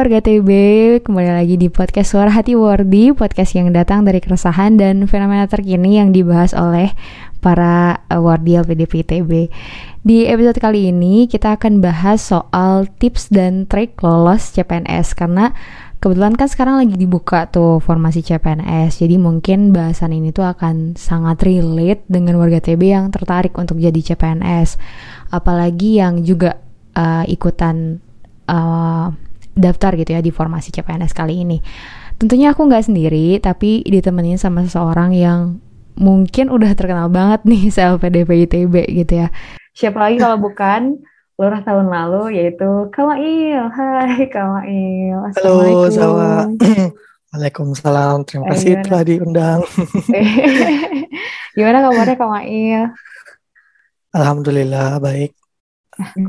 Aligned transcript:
Warga 0.00 0.24
TB, 0.24 0.48
kembali 1.04 1.28
lagi 1.28 1.60
di 1.60 1.68
podcast 1.68 2.16
Suara 2.16 2.32
Hati 2.32 2.56
Wardi, 2.56 3.12
podcast 3.12 3.52
yang 3.52 3.68
datang 3.68 4.08
dari 4.08 4.16
keresahan 4.16 4.80
dan 4.80 5.04
fenomena 5.04 5.44
terkini 5.44 6.00
yang 6.00 6.08
dibahas 6.08 6.56
oleh 6.56 6.96
para 7.44 8.00
uh, 8.08 8.16
Wardi 8.16 8.56
LPDP 8.56 9.04
TB. 9.04 9.52
Di 10.00 10.24
episode 10.24 10.56
kali 10.56 10.88
ini 10.88 11.28
kita 11.28 11.60
akan 11.60 11.84
bahas 11.84 12.32
soal 12.32 12.88
tips 12.96 13.28
dan 13.28 13.68
trik 13.68 14.00
lolos 14.00 14.56
CPNS 14.56 15.12
karena 15.12 15.52
kebetulan 16.00 16.32
kan 16.32 16.48
sekarang 16.48 16.80
lagi 16.80 16.96
dibuka 16.96 17.52
tuh 17.52 17.84
formasi 17.84 18.24
CPNS, 18.24 19.04
jadi 19.04 19.20
mungkin 19.20 19.76
bahasan 19.76 20.16
ini 20.16 20.32
tuh 20.32 20.48
akan 20.48 20.96
sangat 20.96 21.44
relate 21.44 22.08
dengan 22.08 22.40
warga 22.40 22.56
TB 22.56 22.80
yang 22.88 23.12
tertarik 23.12 23.52
untuk 23.60 23.76
jadi 23.76 24.00
CPNS, 24.00 24.80
apalagi 25.28 26.00
yang 26.00 26.24
juga 26.24 26.56
uh, 26.96 27.28
ikutan 27.28 28.00
uh, 28.48 29.28
daftar 29.54 29.94
gitu 29.98 30.14
ya 30.14 30.20
di 30.20 30.30
formasi 30.30 30.70
CPNS 30.74 31.12
kali 31.12 31.42
ini. 31.42 31.58
Tentunya 32.20 32.52
aku 32.52 32.68
nggak 32.68 32.90
sendiri, 32.90 33.40
tapi 33.40 33.80
ditemenin 33.86 34.36
sama 34.36 34.62
seseorang 34.66 35.16
yang 35.16 35.56
mungkin 35.96 36.48
udah 36.52 36.72
terkenal 36.76 37.08
banget 37.08 37.44
nih 37.48 37.68
se-LPDP 37.74 38.48
ITB 38.48 38.74
gitu 39.04 39.26
ya. 39.26 39.28
Siapa 39.72 39.96
lagi 39.96 40.20
kalau 40.20 40.36
bukan 40.36 41.00
lurah 41.40 41.64
tahun 41.64 41.88
lalu 41.88 42.36
yaitu 42.36 42.92
Kamail. 42.92 43.72
Hai 43.72 44.28
Kamail. 44.28 45.32
Halo, 45.40 45.88
Zawa. 45.88 46.44
Waalaikumsalam. 47.32 48.28
Terima 48.28 48.52
kasih 48.52 48.76
eh, 48.76 48.82
telah 48.84 49.02
diundang. 49.06 49.60
gimana 51.56 51.78
kabarnya 51.88 52.16
Kamail? 52.20 52.82
Alhamdulillah 54.12 55.00
baik. 55.00 55.39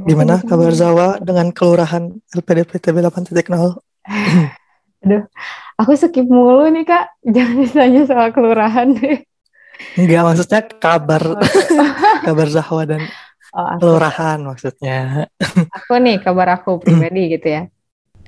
Gimana 0.08 0.42
kabar 0.44 0.72
Zawa 0.76 1.18
dengan 1.22 1.50
kelurahan 1.56 2.12
LPDP 2.36 2.80
TB 2.80 2.96
8.0? 3.08 3.42
Aduh, 5.02 5.24
aku 5.82 5.92
skip 5.98 6.28
mulu 6.30 6.70
nih 6.70 6.86
kak. 6.86 7.06
Jangan 7.26 7.56
ditanya 7.66 8.02
soal 8.06 8.28
kelurahan 8.30 8.94
deh. 8.94 9.26
Enggak, 9.98 10.22
maksudnya 10.22 10.62
kabar 10.78 11.22
oh, 11.26 11.42
kabar 12.28 12.48
Zahwa 12.54 12.84
dan 12.86 13.02
oh, 13.58 13.76
kelurahan 13.82 14.38
maksudnya. 14.46 15.26
Aku 15.82 15.98
nih 15.98 16.22
kabar 16.22 16.62
aku 16.62 16.78
pribadi 16.78 17.34
gitu 17.34 17.48
ya. 17.50 17.64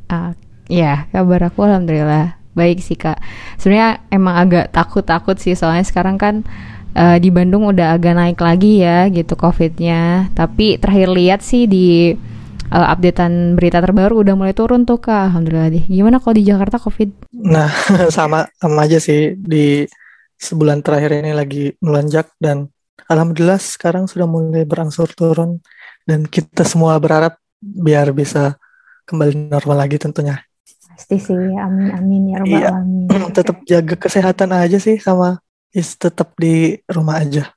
Uh, 0.10 0.34
ya, 0.68 1.08
kabar 1.14 1.48
aku 1.48 1.64
alhamdulillah 1.64 2.42
baik 2.58 2.82
sih 2.82 2.98
kak. 2.98 3.22
Sebenarnya 3.58 4.02
emang 4.10 4.36
agak 4.38 4.74
takut-takut 4.74 5.38
sih 5.38 5.58
soalnya 5.58 5.86
sekarang 5.86 6.18
kan 6.18 6.46
uh, 6.96 7.18
di 7.18 7.30
Bandung 7.30 7.70
udah 7.70 7.98
agak 7.98 8.14
naik 8.16 8.40
lagi 8.40 8.82
ya 8.82 9.10
gitu 9.10 9.34
COVID-nya. 9.34 10.34
Tapi 10.34 10.78
terakhir 10.78 11.10
lihat 11.14 11.40
sih 11.42 11.66
di 11.66 12.14
uh, 12.70 12.88
updatean 12.94 13.58
berita 13.58 13.82
terbaru 13.82 14.22
udah 14.26 14.34
mulai 14.38 14.56
turun 14.56 14.86
tuh 14.86 15.02
kak. 15.02 15.34
Alhamdulillah 15.34 15.70
deh. 15.74 15.86
Gimana 15.86 16.22
kalau 16.22 16.36
di 16.38 16.46
Jakarta 16.46 16.78
COVID? 16.82 17.34
Nah 17.46 17.70
sama 18.16 18.48
sama 18.58 18.80
aja 18.86 18.98
sih 19.02 19.38
di 19.38 19.86
sebulan 20.38 20.84
terakhir 20.84 21.24
ini 21.24 21.32
lagi 21.32 21.72
melonjak 21.80 22.34
dan 22.42 22.68
alhamdulillah 23.08 23.62
sekarang 23.62 24.10
sudah 24.12 24.28
mulai 24.28 24.68
berangsur 24.68 25.08
turun 25.16 25.64
dan 26.04 26.28
kita 26.28 26.68
semua 26.68 27.00
berharap 27.00 27.40
biar 27.64 28.12
bisa 28.12 28.60
kembali 29.08 29.52
normal 29.52 29.88
lagi 29.88 29.96
tentunya. 29.96 30.44
Pasti 30.94 31.18
sih, 31.18 31.58
amin 31.58 31.90
amin 31.90 32.24
ya 32.30 32.36
robbal 32.44 32.60
iya. 32.60 32.70
alamin. 32.76 33.08
Tetap 33.38 33.58
jaga 33.66 33.96
kesehatan 33.98 34.52
aja 34.52 34.78
sih 34.78 35.00
sama 35.00 35.40
is 35.74 35.98
tetap 35.98 36.38
di 36.38 36.78
rumah 36.88 37.20
aja. 37.20 37.52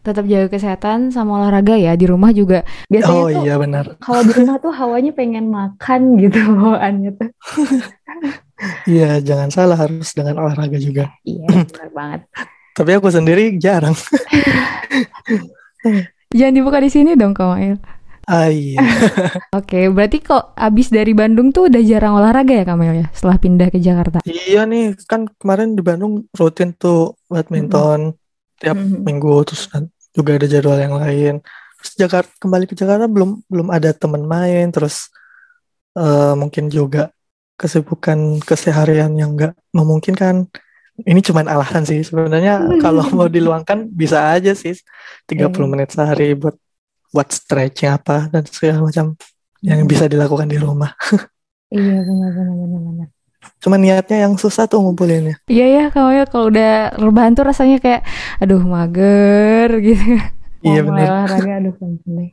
Tetap 0.00 0.24
jaga 0.24 0.48
kesehatan 0.48 1.12
sama 1.12 1.44
olahraga 1.44 1.76
ya 1.76 1.92
di 1.92 2.08
rumah 2.08 2.32
juga. 2.32 2.64
Biasanya 2.88 3.20
oh 3.20 3.28
tuh, 3.28 3.44
iya 3.44 3.54
benar. 3.60 3.84
Kalau 4.00 4.22
di 4.24 4.32
rumah 4.32 4.56
tuh 4.56 4.72
hawanya 4.72 5.12
pengen 5.12 5.52
makan 5.52 6.16
gitu 6.16 6.40
bawaannya 6.56 7.10
tuh. 7.18 7.30
Iya, 8.84 9.24
jangan 9.24 9.48
salah 9.48 9.72
harus 9.72 10.12
dengan 10.12 10.36
olahraga 10.36 10.76
juga. 10.76 11.08
Iya, 11.24 11.48
benar 11.48 11.88
banget. 11.96 12.20
Tapi 12.76 12.90
aku 12.92 13.08
sendiri 13.08 13.56
jarang. 13.56 13.96
Jangan 16.36 16.54
dibuka 16.54 16.78
di 16.78 16.92
sini 16.92 17.16
dong, 17.16 17.32
Kamail. 17.32 17.80
Ah 18.30 18.46
iya. 18.46 18.78
Oke, 19.58 19.90
berarti 19.90 20.22
kok 20.22 20.54
abis 20.54 20.94
dari 20.94 21.10
Bandung 21.18 21.50
tuh 21.50 21.66
udah 21.66 21.82
jarang 21.82 22.14
olahraga 22.14 22.62
ya 22.62 22.62
Kamil 22.62 23.02
ya 23.02 23.06
setelah 23.10 23.42
pindah 23.42 23.68
ke 23.74 23.82
Jakarta? 23.82 24.22
Iya 24.22 24.70
nih, 24.70 24.94
kan 25.10 25.26
kemarin 25.34 25.74
di 25.74 25.82
Bandung 25.82 26.30
rutin 26.38 26.70
tuh 26.78 27.18
badminton 27.26 28.14
mm-hmm. 28.14 28.60
tiap 28.62 28.78
mm-hmm. 28.78 29.02
minggu 29.02 29.34
terus 29.50 29.66
juga 30.14 30.38
ada 30.38 30.46
jadwal 30.46 30.78
yang 30.78 30.94
lain. 30.94 31.34
Terus 31.82 31.92
Jakarta 31.98 32.30
kembali 32.38 32.64
ke 32.70 32.78
Jakarta 32.78 33.10
belum 33.10 33.42
belum 33.50 33.66
ada 33.74 33.90
teman 33.90 34.22
main, 34.22 34.70
terus 34.70 35.10
uh, 35.98 36.38
mungkin 36.38 36.70
juga 36.70 37.10
kesibukan 37.58 38.38
keseharian 38.46 39.10
yang 39.18 39.34
nggak 39.34 39.58
memungkinkan. 39.74 40.46
Ini 41.02 41.18
cuman 41.18 41.50
alasan 41.50 41.82
sih 41.82 42.06
sebenarnya 42.06 42.62
kalau 42.84 43.02
mau 43.10 43.26
diluangkan 43.26 43.90
bisa 43.90 44.30
aja 44.38 44.54
sih 44.54 44.78
30 45.26 45.50
iya. 45.50 45.66
menit 45.66 45.90
sehari 45.90 46.38
buat 46.38 46.54
buat 47.10 47.28
stretching 47.30 47.90
apa 47.90 48.30
dan 48.30 48.42
segala 48.46 48.86
macam 48.86 49.18
yang 49.60 49.84
bisa 49.84 50.08
dilakukan 50.08 50.48
di 50.48 50.58
rumah. 50.58 50.94
iya 51.74 52.00
benar 52.00 52.30
benar 52.32 52.54
benar 52.56 52.80
benar. 52.86 53.08
Cuma 53.60 53.76
niatnya 53.76 54.28
yang 54.28 54.34
susah 54.36 54.68
tuh 54.68 54.80
ngumpulinnya. 54.80 55.36
Iya 55.48 55.66
ya 55.68 55.84
kalau 55.92 56.10
ya 56.12 56.24
kalau 56.28 56.48
udah 56.52 56.96
rebahan 56.96 57.32
tuh 57.36 57.44
rasanya 57.48 57.76
kayak 57.80 58.02
aduh 58.40 58.60
mager 58.64 59.68
gitu. 59.86 60.20
Iya 60.60 60.84
benar. 60.84 61.24
olahraga 61.24 61.52
aduh 61.56 61.74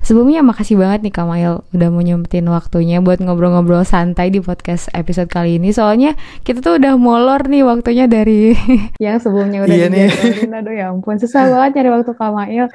Sebelumnya 0.04 0.44
makasih 0.44 0.76
banget 0.76 1.00
nih 1.08 1.14
Kamail 1.16 1.64
udah 1.72 1.88
mau 1.88 2.04
nyempetin 2.04 2.44
waktunya 2.52 3.00
buat 3.00 3.24
ngobrol-ngobrol 3.24 3.88
santai 3.88 4.28
di 4.28 4.44
podcast 4.44 4.92
episode 4.92 5.32
kali 5.32 5.56
ini. 5.56 5.72
Soalnya 5.72 6.12
kita 6.44 6.60
tuh 6.60 6.76
udah 6.76 7.00
molor 7.00 7.48
nih 7.48 7.64
waktunya 7.64 8.04
dari 8.12 8.52
yang 9.04 9.24
sebelumnya 9.24 9.64
udah 9.64 9.76
iya 9.76 9.88
nih. 9.88 10.12
Aduh 10.44 10.74
ya 10.76 10.92
ampun 10.92 11.16
susah 11.16 11.48
banget 11.56 11.80
nyari 11.80 11.90
waktu 11.96 12.12
Kamail. 12.20 12.66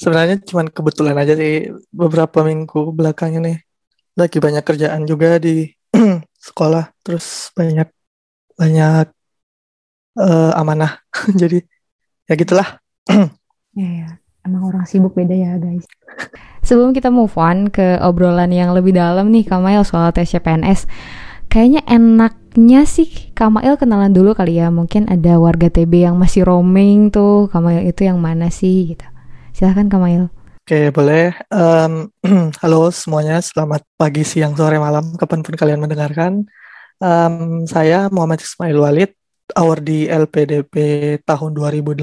Sebenarnya 0.00 0.36
cuma 0.40 0.64
kebetulan 0.72 1.16
aja 1.20 1.36
sih 1.36 1.68
beberapa 1.92 2.40
minggu 2.40 2.96
belakang 2.96 3.36
ini 3.36 3.60
lagi 4.16 4.40
banyak 4.40 4.64
kerjaan 4.64 5.04
juga 5.04 5.36
di 5.36 5.68
sekolah 6.48 6.96
terus 7.04 7.52
banyak 7.52 7.92
banyak 8.56 9.12
uh, 10.16 10.52
amanah 10.56 11.04
jadi 11.40 11.60
ya 12.24 12.34
gitulah. 12.40 12.80
ya, 13.76 13.88
ya 14.00 14.08
emang 14.46 14.62
orang 14.62 14.84
sibuk 14.86 15.12
beda 15.18 15.34
ya 15.34 15.52
guys. 15.58 15.84
Sebelum 16.66 16.94
kita 16.94 17.10
move 17.10 17.34
on 17.34 17.68
ke 17.70 17.98
obrolan 17.98 18.54
yang 18.54 18.70
lebih 18.72 18.94
dalam 18.94 19.30
nih 19.34 19.46
Kamail 19.46 19.82
soal 19.82 20.14
tes 20.14 20.30
CPNS, 20.30 20.86
kayaknya 21.50 21.82
enaknya 21.86 22.86
sih 22.86 23.34
Kamail 23.34 23.78
kenalan 23.78 24.14
dulu 24.14 24.34
kali 24.34 24.58
ya. 24.58 24.70
Mungkin 24.70 25.10
ada 25.10 25.38
warga 25.38 25.70
TB 25.70 26.10
yang 26.10 26.16
masih 26.18 26.46
roaming 26.46 27.10
tuh, 27.10 27.50
Kamail 27.50 27.86
itu 27.86 28.06
yang 28.06 28.18
mana 28.22 28.50
sih 28.50 28.94
gitu. 28.94 29.06
Silahkan 29.54 29.86
Kamail. 29.86 30.30
Oke, 30.66 30.90
boleh. 30.90 31.30
Um, 31.54 32.10
halo 32.62 32.90
semuanya, 32.90 33.38
selamat 33.38 33.86
pagi, 33.94 34.26
siang, 34.26 34.58
sore, 34.58 34.82
malam, 34.82 35.14
kapan 35.14 35.46
pun 35.46 35.54
kalian 35.54 35.78
mendengarkan. 35.78 36.42
Um, 36.98 37.62
saya 37.70 38.10
Muhammad 38.10 38.42
Ismail 38.42 38.74
Walid, 38.74 39.14
award 39.54 39.86
di 39.86 40.10
LPDP 40.10 40.74
tahun 41.22 41.54
2018, 41.54 42.02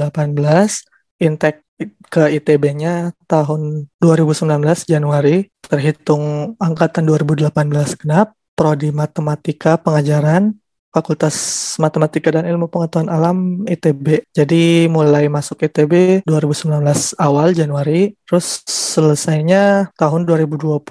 Intake 1.19 1.63
ke 2.07 2.23
ITB-nya 2.37 3.17
tahun 3.25 3.89
2019 3.97 4.45
Januari, 4.85 5.49
terhitung 5.65 6.53
angkatan 6.61 7.03
2018 7.09 7.49
genap, 7.97 8.37
prodi 8.53 8.93
matematika 8.93 9.81
pengajaran, 9.81 10.53
Fakultas 10.93 11.35
Matematika 11.81 12.29
dan 12.29 12.45
Ilmu 12.45 12.69
Pengetahuan 12.69 13.09
Alam 13.09 13.65
ITB. 13.65 14.29
Jadi 14.29 14.85
mulai 14.85 15.25
masuk 15.25 15.65
ITB 15.65 16.21
2019 16.29 17.17
awal 17.17 17.57
Januari, 17.57 18.13
terus 18.29 18.61
selesainya 18.69 19.89
tahun 19.97 20.29
2020. 20.29 20.85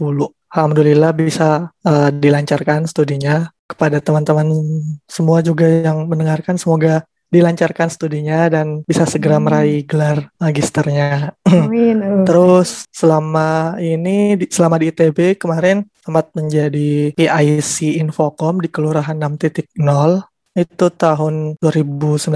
Alhamdulillah 0.53 1.15
bisa 1.15 1.71
uh, 1.87 2.11
dilancarkan 2.11 2.91
studinya. 2.91 3.49
Kepada 3.63 4.05
teman-teman 4.05 4.53
semua 5.09 5.41
juga 5.41 5.65
yang 5.65 6.05
mendengarkan, 6.05 6.61
semoga 6.61 7.09
dilancarkan 7.33 7.89
studinya 7.89 8.53
dan 8.53 8.85
bisa 8.85 9.09
segera 9.09 9.41
hmm. 9.41 9.45
meraih 9.49 9.81
gelar 9.89 10.29
magisternya. 10.37 11.33
Amin. 11.49 12.29
Terus 12.29 12.85
selama 12.93 13.81
ini 13.81 14.37
selama 14.53 14.77
di 14.77 14.93
ITB 14.93 15.41
kemarin 15.41 15.89
sempat 16.05 16.29
menjadi 16.37 17.17
PIC 17.17 17.97
Infocom 17.97 18.61
di 18.61 18.69
Kelurahan 18.69 19.17
6.0 19.17 19.73
itu 20.53 20.87
tahun 20.93 21.57
2019. 21.57 22.29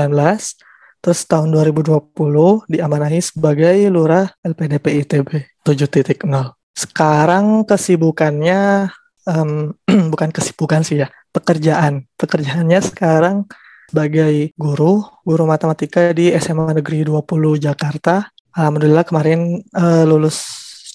Terus 1.05 1.21
tahun 1.29 1.49
2020 1.53 2.67
diamanahi 2.67 3.21
sebagai 3.21 3.77
Lurah 3.93 4.27
LPDP 4.43 5.05
ITB 5.05 5.31
7.0. 5.63 6.25
Sekarang 6.73 7.69
kesibukannya 7.69 8.91
um, 9.29 9.77
bukan 10.13 10.33
kesibukan 10.33 10.83
sih 10.83 11.05
ya, 11.05 11.13
pekerjaan. 11.31 12.09
Pekerjaannya 12.17 12.81
sekarang 12.81 13.45
sebagai 13.89 14.53
guru, 14.59 15.03
guru 15.23 15.45
matematika 15.47 16.11
di 16.11 16.35
SMA 16.37 16.77
Negeri 16.77 17.07
20 17.07 17.63
Jakarta. 17.63 18.27
Alhamdulillah 18.57 19.05
kemarin 19.07 19.63
uh, 19.77 20.05
lulus 20.09 20.43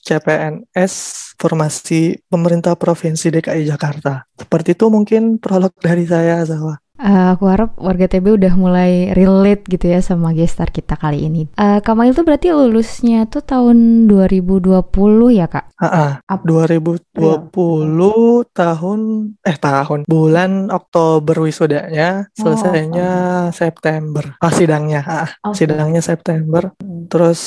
CPNS 0.02 0.94
Formasi 1.38 2.18
Pemerintah 2.26 2.74
Provinsi 2.76 3.30
DKI 3.30 3.70
Jakarta. 3.70 4.26
Seperti 4.34 4.74
itu 4.74 4.90
mungkin 4.90 5.38
prolog 5.38 5.72
dari 5.78 6.04
saya, 6.10 6.42
Zawa. 6.44 6.78
Uh, 7.02 7.34
aku 7.34 7.50
harap 7.50 7.74
warga 7.82 8.06
TB 8.06 8.38
udah 8.38 8.54
mulai 8.54 9.10
relate 9.18 9.66
gitu 9.66 9.90
ya 9.90 10.06
sama 10.06 10.38
gestar 10.38 10.70
kita 10.70 10.94
kali 10.94 11.26
ini. 11.26 11.50
Uh, 11.58 11.82
Kamal 11.82 12.14
itu 12.14 12.22
berarti 12.22 12.54
lulusnya 12.54 13.26
tuh 13.26 13.42
tahun 13.42 14.06
2020 14.06 14.86
ya 15.34 15.50
kak? 15.50 15.74
Ah, 15.82 16.22
2020 16.30 17.10
Real. 17.18 18.46
tahun 18.54 19.00
eh 19.42 19.58
tahun 19.58 20.06
bulan 20.06 20.70
Oktober 20.70 21.42
wisudanya, 21.42 22.30
oh, 22.30 22.34
selesainya 22.38 23.10
oh. 23.10 23.46
September. 23.50 24.38
Ah 24.38 24.54
sidangnya, 24.54 25.02
ah, 25.02 25.30
okay. 25.42 25.66
sidangnya 25.66 26.06
September. 26.06 26.70
Hmm. 26.78 27.10
Terus 27.10 27.42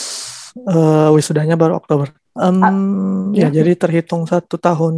uh, 0.66 1.14
wisudanya 1.14 1.54
baru 1.54 1.78
Oktober. 1.78 2.10
Um, 2.34 2.58
ah, 2.58 2.74
ya, 3.30 3.46
ya 3.46 3.62
jadi 3.62 3.78
terhitung 3.78 4.26
satu 4.26 4.58
tahun 4.58 4.94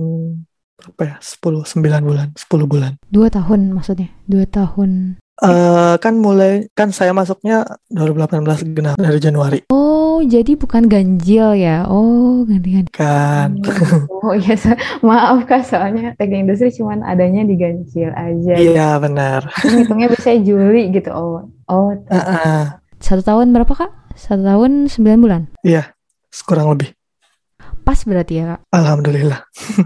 berapa 0.87 1.03
ya? 1.03 1.17
10 1.19 1.67
9 1.67 2.06
bulan, 2.06 2.29
10 2.38 2.71
bulan. 2.71 2.93
Dua 3.11 3.27
tahun 3.27 3.75
maksudnya. 3.75 4.15
Dua 4.31 4.47
tahun. 4.47 5.19
Uh, 5.37 6.00
kan 6.00 6.17
mulai 6.17 6.65
kan 6.73 6.88
saya 6.97 7.12
masuknya 7.12 7.69
2018 7.93 8.73
genap 8.73 8.97
dari 8.97 9.21
Januari. 9.21 9.59
Oh, 9.69 10.25
jadi 10.25 10.56
bukan 10.56 10.88
ganjil 10.88 11.53
ya? 11.61 11.85
Oh, 11.91 12.47
ganti-ganti. 12.49 12.93
Kan. 12.94 13.61
Oh 14.27 14.35
iya, 14.35 14.59
so, 14.59 14.75
maaf 15.06 15.47
kak, 15.47 15.62
soalnya 15.62 16.11
teknik 16.19 16.50
industri 16.50 16.75
cuma 16.75 16.99
adanya 17.06 17.47
di 17.47 17.55
ganjil 17.55 18.11
aja. 18.11 18.59
Iya 18.59 18.99
benar. 18.99 19.47
Hitungnya 19.62 20.11
biasanya 20.11 20.43
Juli 20.43 20.91
gitu. 20.91 21.15
Oh, 21.15 21.47
oh. 21.71 21.94
Uh 22.11 22.19
-uh. 22.19 22.62
Satu 22.99 23.23
tahun 23.23 23.55
berapa 23.55 23.71
kak? 23.71 24.19
Satu 24.19 24.43
tahun 24.43 24.91
sembilan 24.91 25.19
bulan. 25.23 25.43
Iya, 25.62 25.94
kurang 26.43 26.75
lebih 26.75 26.96
pas 27.87 28.03
berarti 28.03 28.43
ya 28.43 28.59
kak? 28.59 28.61
Alhamdulillah. 28.75 29.41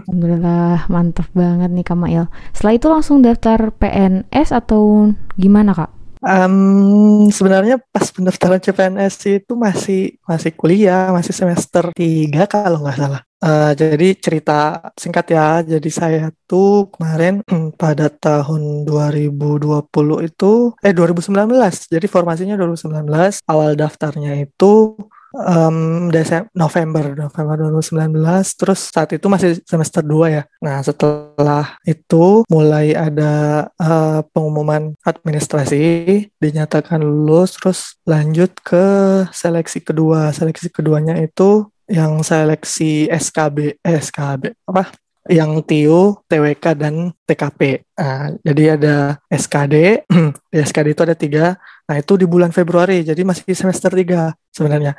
Alhamdulillah 0.09 0.89
mantap 0.89 1.29
banget 1.37 1.69
nih 1.69 1.85
Kak 1.85 1.97
Mail. 2.01 2.25
Setelah 2.49 2.73
itu 2.73 2.87
langsung 2.89 3.21
daftar 3.21 3.69
PNS 3.77 4.49
atau 4.49 5.13
gimana 5.37 5.77
kak? 5.77 6.01
Um, 6.21 7.33
sebenarnya 7.33 7.81
pas 7.89 8.13
pendaftaran 8.13 8.61
CPNS 8.61 9.41
itu 9.41 9.53
masih 9.57 10.21
masih 10.29 10.53
kuliah, 10.53 11.09
masih 11.09 11.33
semester 11.33 11.89
3 11.93 12.45
kalau 12.45 12.85
nggak 12.85 12.97
salah. 12.97 13.21
Uh, 13.41 13.73
jadi 13.73 14.13
cerita 14.21 14.77
singkat 14.93 15.33
ya, 15.33 15.65
jadi 15.65 15.89
saya 15.89 16.29
tuh 16.45 16.93
kemarin 16.93 17.41
pada 17.73 18.05
tahun 18.13 18.85
2020 18.85 20.29
itu, 20.29 20.77
eh 20.85 20.93
2019, 20.93 21.89
jadi 21.89 22.05
formasinya 22.05 22.53
2019, 22.53 23.41
awal 23.49 23.73
daftarnya 23.73 24.45
itu 24.45 24.93
um, 25.33 26.07
Desember 26.11 26.47
November 26.55 27.03
November 27.15 27.55
2019 27.71 28.15
terus 28.59 28.91
saat 28.91 29.09
itu 29.15 29.25
masih 29.31 29.59
semester 29.63 30.03
2 30.03 30.35
ya 30.35 30.43
nah 30.59 30.79
setelah 30.83 31.75
itu 31.87 32.43
mulai 32.47 32.93
ada 32.95 33.67
uh, 33.79 34.21
pengumuman 34.31 34.95
administrasi 35.03 36.27
dinyatakan 36.37 37.01
lulus 37.01 37.57
terus 37.57 37.79
lanjut 38.03 38.51
ke 38.61 38.85
seleksi 39.31 39.79
kedua 39.81 40.31
seleksi 40.35 40.69
keduanya 40.69 41.17
itu 41.19 41.67
yang 41.91 42.23
seleksi 42.23 43.11
SKB 43.11 43.83
eh, 43.83 43.99
SKB 43.99 44.55
apa 44.71 44.95
yang 45.29 45.61
TIO, 45.61 46.25
TWK, 46.25 46.65
dan 46.73 47.13
TKP. 47.29 47.85
Nah, 47.93 48.33
jadi 48.41 48.63
ada 48.73 48.95
SKD, 49.29 50.01
di 50.51 50.57
SKD 50.57 50.87
itu 50.97 51.03
ada 51.05 51.13
tiga. 51.13 51.45
Nah, 51.91 51.99
itu 51.99 52.15
di 52.15 52.23
bulan 52.23 52.55
Februari, 52.55 53.03
jadi 53.03 53.19
masih 53.27 53.51
semester 53.51 53.91
tiga 53.91 54.31
sebenarnya 54.55 54.95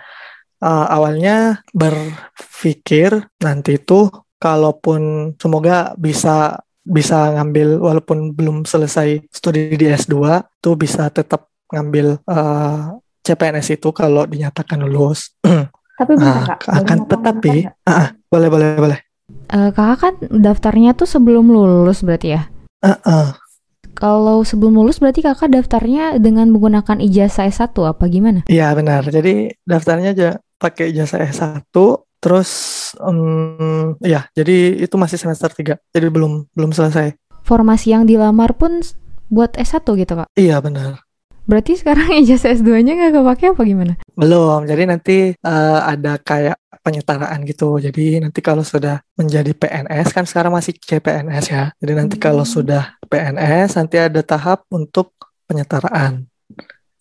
uh, 0.62 0.86
awalnya 0.88 1.60
berpikir 1.74 3.26
nanti 3.42 3.82
itu 3.82 4.08
kalaupun 4.38 5.34
semoga 5.36 5.92
bisa 5.98 6.62
bisa 6.82 7.34
ngambil 7.38 7.78
walaupun 7.78 8.34
belum 8.34 8.66
selesai 8.66 9.22
studi 9.30 9.74
di 9.78 9.86
S2 9.90 10.42
tuh 10.58 10.74
bisa 10.74 11.10
tetap 11.10 11.50
ngambil 11.70 12.18
uh, 12.26 12.98
CPNS 13.22 13.78
itu 13.78 13.94
kalau 13.94 14.26
dinyatakan 14.26 14.82
lulus. 14.82 15.30
Tapi 16.00 16.12
bisa 16.18 16.26
nah, 16.42 16.58
kak? 16.58 16.58
Akan 16.66 17.06
tetapi, 17.06 17.70
uh, 17.86 18.10
boleh 18.26 18.48
boleh 18.50 18.68
boleh. 18.74 18.98
Uh, 19.46 19.70
kakak 19.70 19.98
kan 20.02 20.14
daftarnya 20.42 20.90
tuh 20.98 21.06
sebelum 21.06 21.46
lulus 21.46 22.02
berarti 22.02 22.34
ya? 22.34 22.50
Uh, 22.82 22.98
uh. 23.06 23.26
Kalau 23.92 24.42
sebelum 24.42 24.80
lulus 24.80 24.98
berarti 24.98 25.20
kakak 25.22 25.52
daftarnya 25.52 26.16
dengan 26.16 26.48
menggunakan 26.48 26.98
ijazah 26.98 27.46
S1 27.48 27.76
apa 27.76 28.04
gimana? 28.08 28.40
Iya 28.48 28.72
benar. 28.72 29.04
Jadi 29.06 29.52
daftarnya 29.62 30.10
aja 30.16 30.30
pakai 30.62 30.94
jasa 30.94 31.18
S1 31.18 31.74
terus 32.22 32.50
um, 33.02 33.98
ya 33.98 34.30
jadi 34.30 34.78
itu 34.78 34.94
masih 34.94 35.18
semester 35.18 35.50
3 35.50 35.74
jadi 35.90 36.06
belum 36.06 36.54
belum 36.54 36.70
selesai 36.70 37.18
formasi 37.42 37.90
yang 37.90 38.06
dilamar 38.06 38.54
pun 38.54 38.78
buat 39.26 39.58
S1 39.58 39.82
gitu 39.82 40.14
kak 40.14 40.30
iya 40.38 40.62
benar 40.62 41.01
berarti 41.46 41.78
sekarang 41.78 42.14
ijazah 42.22 42.54
S2 42.54 42.82
nya 42.82 42.92
nggak 42.98 43.12
kepake 43.18 43.44
apa 43.54 43.62
gimana 43.62 43.92
belum 44.14 44.66
jadi 44.66 44.82
nanti 44.88 45.34
uh, 45.42 45.80
ada 45.82 46.18
kayak 46.18 46.58
penyetaraan 46.82 47.46
gitu 47.46 47.78
jadi 47.78 48.22
nanti 48.22 48.42
kalau 48.42 48.66
sudah 48.66 48.98
menjadi 49.14 49.54
PNS 49.54 50.10
kan 50.10 50.26
sekarang 50.26 50.50
masih 50.50 50.74
CPNS 50.74 51.44
ya 51.50 51.64
jadi 51.78 51.92
nanti 51.94 52.18
hmm. 52.18 52.24
kalau 52.24 52.42
sudah 52.42 52.98
PNS 53.06 53.78
nanti 53.78 53.96
ada 54.02 54.20
tahap 54.26 54.66
untuk 54.74 55.14
penyetaraan 55.46 56.26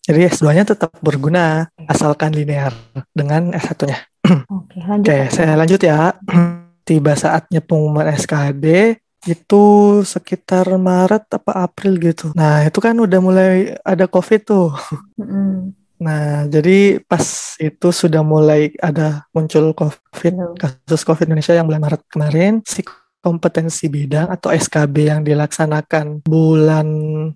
jadi 0.02 0.34
S2-nya 0.34 0.66
tetap 0.66 0.98
berguna 0.98 1.70
asalkan 1.86 2.34
linear 2.34 2.74
dengan 3.14 3.54
S1-nya. 3.54 4.02
Oke, 4.50 4.82
lanjut. 4.82 5.14
Oke, 5.14 5.18
saya 5.30 5.54
lanjut 5.54 5.78
ya. 5.78 6.18
Tiba 6.90 7.14
saatnya 7.14 7.62
pengumuman 7.62 8.10
SKD 8.10 8.98
itu 9.30 9.66
sekitar 10.02 10.66
Maret 10.82 11.30
apa 11.30 11.52
April 11.62 12.02
gitu. 12.02 12.34
Nah, 12.34 12.66
itu 12.66 12.82
kan 12.82 12.98
udah 12.98 13.20
mulai 13.22 13.78
ada 13.86 14.10
COVID 14.10 14.42
tuh. 14.42 14.74
Mm. 15.22 15.78
Nah, 16.02 16.50
jadi 16.50 16.98
pas 17.06 17.22
itu 17.62 17.88
sudah 17.94 18.26
mulai 18.26 18.74
ada 18.82 19.30
muncul 19.30 19.70
COVID, 19.78 20.58
kasus 20.58 21.06
COVID 21.06 21.30
Indonesia 21.30 21.54
yang 21.54 21.70
bulan 21.70 21.86
Maret 21.86 22.02
kemarin, 22.10 22.66
si 22.66 22.82
kompetensi 23.22 23.86
bidang 23.86 24.34
atau 24.34 24.50
SKB 24.50 25.14
yang 25.14 25.22
dilaksanakan 25.22 26.26
bulan 26.26 26.88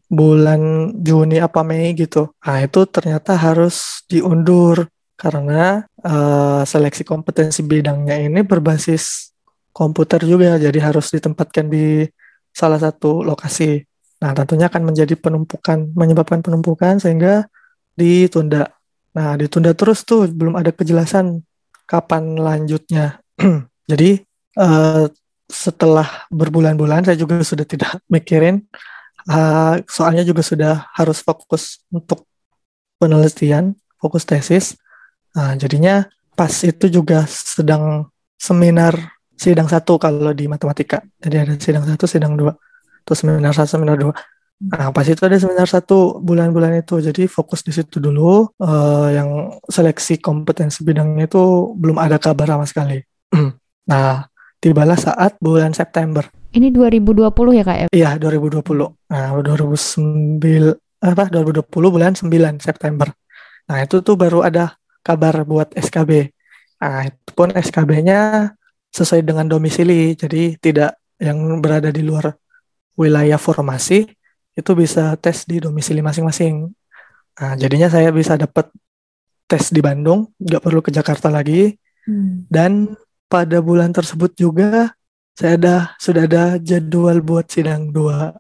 bulan 0.10 0.90
Juni 0.98 1.38
apa 1.38 1.62
Mei 1.62 1.94
gitu. 1.94 2.34
Nah, 2.42 2.58
itu 2.66 2.90
ternyata 2.90 3.38
harus 3.38 4.02
diundur 4.10 4.90
karena 5.16 5.86
uh, 6.02 6.66
seleksi 6.66 7.06
kompetensi 7.08 7.64
bidangnya 7.64 8.20
ini 8.20 8.42
berbasis 8.44 9.35
komputer 9.76 10.24
juga 10.24 10.56
jadi 10.56 10.80
harus 10.80 11.12
ditempatkan 11.12 11.68
di 11.68 12.08
salah 12.56 12.80
satu 12.80 13.20
lokasi. 13.28 13.84
Nah, 14.24 14.32
tentunya 14.32 14.72
akan 14.72 14.88
menjadi 14.88 15.20
penumpukan 15.20 15.92
menyebabkan 15.92 16.40
penumpukan 16.40 17.04
sehingga 17.04 17.52
ditunda. 18.00 18.72
Nah, 19.12 19.36
ditunda 19.36 19.76
terus 19.76 20.08
tuh 20.08 20.32
belum 20.32 20.56
ada 20.56 20.72
kejelasan 20.72 21.44
kapan 21.84 22.40
lanjutnya. 22.40 23.20
jadi 23.92 24.24
uh, 24.56 25.12
setelah 25.46 26.26
berbulan-bulan 26.34 27.06
saya 27.06 27.18
juga 27.20 27.44
sudah 27.46 27.66
tidak 27.68 28.02
mikirin 28.10 28.66
uh, 29.30 29.78
soalnya 29.86 30.26
juga 30.26 30.42
sudah 30.42 30.90
harus 30.98 31.22
fokus 31.22 31.86
untuk 31.94 32.26
penelitian 32.98 33.78
fokus 34.02 34.26
tesis 34.26 34.74
nah, 35.38 35.54
jadinya 35.54 36.10
pas 36.34 36.52
itu 36.66 36.90
juga 36.90 37.30
sedang 37.30 38.10
seminar 38.42 39.15
sidang 39.36 39.68
satu 39.68 40.00
kalau 40.00 40.32
di 40.32 40.48
matematika 40.48 41.04
jadi 41.20 41.44
ada 41.48 41.54
sidang 41.60 41.84
satu 41.84 42.08
sidang 42.08 42.40
dua 42.40 42.56
terus 43.04 43.22
seminar 43.22 43.54
satu 43.54 43.80
seminar 43.80 44.00
dua 44.00 44.16
Nah, 44.56 44.88
pas 44.96 45.04
itu 45.04 45.20
ada 45.20 45.36
seminar 45.36 45.68
satu 45.68 46.24
bulan-bulan 46.24 46.80
itu, 46.80 47.04
jadi 47.04 47.28
fokus 47.28 47.60
di 47.60 47.76
situ 47.76 48.00
dulu. 48.00 48.56
Uh, 48.56 49.12
yang 49.12 49.52
seleksi 49.68 50.16
kompetensi 50.24 50.80
bidangnya 50.80 51.28
itu 51.28 51.76
belum 51.76 52.00
ada 52.00 52.16
kabar 52.16 52.48
sama 52.48 52.64
sekali. 52.64 53.04
nah, 53.92 54.24
tibalah 54.64 54.96
saat 54.98 55.38
bulan 55.44 55.76
September. 55.76 56.26
Ini 56.56 56.72
2020 56.72 57.30
ya 57.52 57.64
kak 57.68 57.78
ya? 57.78 57.88
Iya 57.92 58.10
2020. 58.18 58.64
Nah 59.12 59.36
2009 59.44 60.40
apa 61.04 61.24
2020 61.30 61.68
bulan 61.92 62.12
9 62.16 62.64
September. 62.64 63.12
Nah 63.68 63.78
itu 63.84 64.00
tuh 64.00 64.16
baru 64.16 64.42
ada 64.42 64.80
kabar 65.04 65.44
buat 65.44 65.76
SKB. 65.76 66.32
Nah 66.82 67.12
itu 67.12 67.32
pun 67.36 67.52
SKB-nya 67.52 68.56
sesuai 68.96 69.28
dengan 69.28 69.52
domisili, 69.52 70.16
jadi 70.16 70.56
tidak 70.56 70.96
yang 71.20 71.60
berada 71.60 71.92
di 71.92 72.00
luar 72.00 72.32
wilayah 72.96 73.36
formasi 73.36 74.08
itu 74.56 74.72
bisa 74.72 75.20
tes 75.20 75.44
di 75.44 75.60
domisili 75.60 76.00
masing-masing. 76.00 76.72
Nah 77.36 77.54
jadinya 77.60 77.92
saya 77.92 78.08
bisa 78.16 78.40
dapat 78.40 78.72
tes 79.52 79.68
di 79.68 79.84
Bandung, 79.84 80.32
nggak 80.40 80.64
perlu 80.64 80.80
ke 80.80 80.96
Jakarta 80.96 81.28
lagi. 81.28 81.76
Hmm. 82.08 82.48
Dan 82.48 82.96
pada 83.28 83.60
bulan 83.60 83.92
tersebut 83.92 84.32
juga 84.40 84.96
saya 85.36 85.60
ada 85.60 85.76
sudah 86.00 86.24
ada 86.24 86.44
jadwal 86.64 87.20
buat 87.20 87.52
sidang 87.52 87.92
dua 87.92 88.32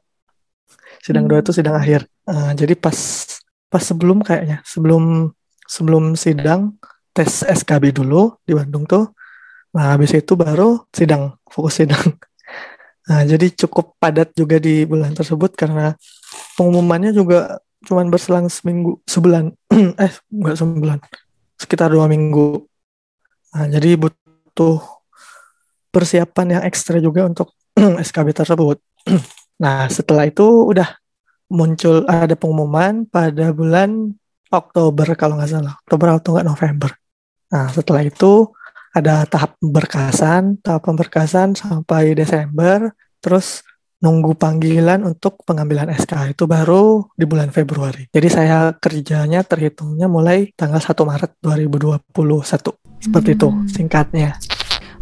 sidang 1.03 1.27
dua 1.27 1.43
itu 1.43 1.51
hmm. 1.51 1.59
sidang 1.59 1.75
akhir 1.75 2.01
uh, 2.31 2.55
jadi 2.55 2.73
pas 2.79 2.95
pas 3.67 3.83
sebelum 3.83 4.23
kayaknya 4.23 4.63
sebelum 4.63 5.35
sebelum 5.67 6.15
sidang 6.15 6.79
tes 7.11 7.43
SKB 7.43 7.91
dulu 7.91 8.39
di 8.47 8.55
Bandung 8.55 8.87
tuh 8.87 9.11
Nah, 9.75 9.91
habis 9.91 10.15
itu 10.15 10.33
baru 10.39 10.87
sidang, 10.95 11.35
fokus 11.51 11.83
sidang. 11.83 12.01
Nah, 13.05 13.21
jadi 13.21 13.53
cukup 13.53 14.01
padat 14.01 14.33
juga 14.33 14.57
di 14.57 14.81
bulan 14.81 15.13
tersebut 15.13 15.53
karena 15.53 15.93
pengumumannya 16.57 17.13
juga 17.13 17.61
cuma 17.85 18.01
berselang 18.09 18.49
seminggu, 18.49 18.97
sebulan, 19.05 19.53
eh 20.01 20.13
enggak 20.33 20.57
sebulan, 20.57 20.99
sekitar 21.53 21.93
dua 21.93 22.09
minggu. 22.09 22.65
Nah, 23.53 23.69
jadi 23.69 23.93
butuh 23.93 24.81
persiapan 25.93 26.57
yang 26.57 26.63
ekstra 26.65 26.97
juga 26.97 27.29
untuk 27.29 27.53
SKB 27.77 28.33
tersebut. 28.33 28.81
nah, 29.61 29.85
setelah 29.85 30.25
itu 30.25 30.65
udah 30.65 30.97
muncul 31.53 32.09
ada 32.09 32.33
pengumuman 32.33 33.05
pada 33.05 33.53
bulan 33.53 34.17
Oktober 34.49 35.13
kalau 35.13 35.37
nggak 35.37 35.51
salah, 35.53 35.77
Oktober 35.85 36.17
atau 36.17 36.29
nggak 36.33 36.47
November. 36.49 36.89
Nah, 37.53 37.69
setelah 37.69 38.01
itu 38.01 38.49
ada 38.95 39.27
tahap 39.27 39.59
pemberkasan, 39.59 40.63
tahap 40.63 40.87
pemberkasan 40.87 41.51
sampai 41.59 42.15
Desember, 42.15 42.95
terus 43.19 43.59
nunggu 43.99 44.39
panggilan 44.39 45.03
untuk 45.03 45.43
pengambilan 45.43 45.91
SK 45.91 46.31
itu 46.31 46.47
baru 46.47 47.03
di 47.11 47.27
bulan 47.27 47.51
Februari. 47.51 48.07
Jadi 48.07 48.27
saya 48.31 48.71
kerjanya 48.71 49.43
terhitungnya 49.43 50.07
mulai 50.07 50.55
tanggal 50.55 50.79
1 50.79 50.95
Maret 50.95 51.31
2021. 51.43 53.03
Seperti 53.03 53.29
hmm. 53.33 53.37
itu 53.37 53.47
singkatnya. 53.67 54.31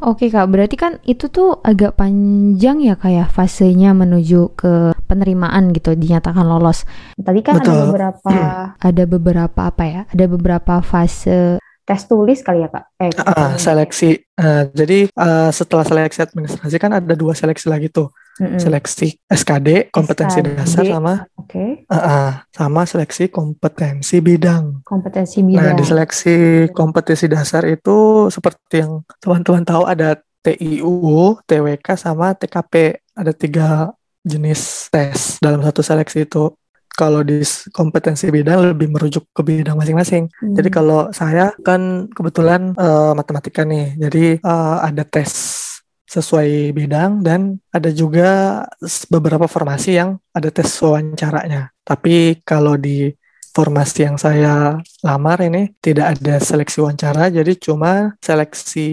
Oke 0.04 0.28
kak, 0.28 0.52
berarti 0.52 0.76
kan 0.76 1.00
itu 1.08 1.32
tuh 1.32 1.64
agak 1.64 1.96
panjang 1.96 2.84
ya 2.84 3.00
kayak 3.00 3.32
ya, 3.32 3.32
fasenya 3.32 3.96
menuju 3.96 4.52
ke 4.52 4.92
penerimaan 5.08 5.72
gitu 5.72 5.96
dinyatakan 5.96 6.44
lolos. 6.44 6.84
Tadi 7.16 7.40
kan 7.40 7.64
Betul. 7.64 7.72
ada 7.72 7.84
beberapa 7.88 8.32
ada 8.92 9.04
beberapa 9.08 9.62
apa 9.64 9.84
ya? 9.88 10.02
Ada 10.12 10.26
beberapa 10.28 10.84
fase 10.84 11.63
tes 11.84 12.02
tulis 12.08 12.40
kali 12.40 12.64
ya 12.64 12.70
kak? 12.72 12.86
Eh, 13.00 13.12
uh, 13.12 13.54
seleksi. 13.60 14.16
Uh, 14.40 14.72
jadi 14.72 15.12
uh, 15.14 15.52
setelah 15.52 15.84
seleksi 15.84 16.20
administrasi 16.24 16.76
kan 16.80 16.96
ada 16.96 17.14
dua 17.14 17.36
seleksi 17.36 17.68
lagi 17.68 17.92
tuh. 17.92 18.10
Mm-hmm. 18.34 18.60
Seleksi 18.66 19.08
SKD 19.30 19.94
kompetensi 19.94 20.42
SKD, 20.42 20.58
dasar 20.58 20.84
sama 20.90 21.14
okay. 21.38 21.86
uh, 21.86 21.96
uh, 21.96 22.30
sama 22.50 22.82
seleksi 22.90 23.30
kompetensi 23.30 24.26
bidang. 24.26 24.82
Kompetensi 24.82 25.46
bidang. 25.46 25.62
Nah 25.62 25.72
di 25.78 25.86
seleksi 25.86 26.36
kompetensi 26.74 27.30
dasar 27.30 27.62
itu 27.70 28.28
seperti 28.34 28.82
yang 28.82 29.06
teman-teman 29.22 29.62
tahu 29.62 29.86
ada 29.86 30.18
TIU, 30.42 31.38
TWK 31.46 31.88
sama 31.94 32.34
TKP. 32.34 33.06
Ada 33.14 33.32
tiga 33.38 33.94
jenis 34.26 34.90
tes 34.90 35.38
dalam 35.38 35.62
satu 35.62 35.86
seleksi 35.86 36.26
itu 36.26 36.58
kalau 36.94 37.26
di 37.26 37.42
kompetensi 37.74 38.30
bidang 38.30 38.74
lebih 38.74 38.94
merujuk 38.94 39.30
ke 39.34 39.42
bidang 39.42 39.78
masing-masing. 39.78 40.30
Hmm. 40.30 40.54
Jadi 40.54 40.70
kalau 40.70 41.10
saya 41.10 41.52
kan 41.66 42.08
kebetulan 42.14 42.78
uh, 42.78 43.18
matematika 43.18 43.66
nih, 43.66 43.98
jadi 43.98 44.26
uh, 44.46 44.86
ada 44.86 45.04
tes 45.04 45.32
sesuai 46.14 46.78
bidang 46.78 47.26
dan 47.26 47.58
ada 47.74 47.90
juga 47.90 48.62
beberapa 49.10 49.50
formasi 49.50 49.98
yang 49.98 50.22
ada 50.30 50.54
tes 50.54 50.70
wawancaranya. 50.78 51.74
Tapi 51.82 52.46
kalau 52.46 52.78
di 52.78 53.10
formasi 53.54 54.06
yang 54.06 54.18
saya 54.22 54.78
lamar 55.02 55.42
ini 55.42 55.74
tidak 55.82 56.18
ada 56.18 56.38
seleksi 56.38 56.86
wawancara, 56.86 57.34
jadi 57.34 57.58
cuma 57.58 58.14
seleksi 58.22 58.90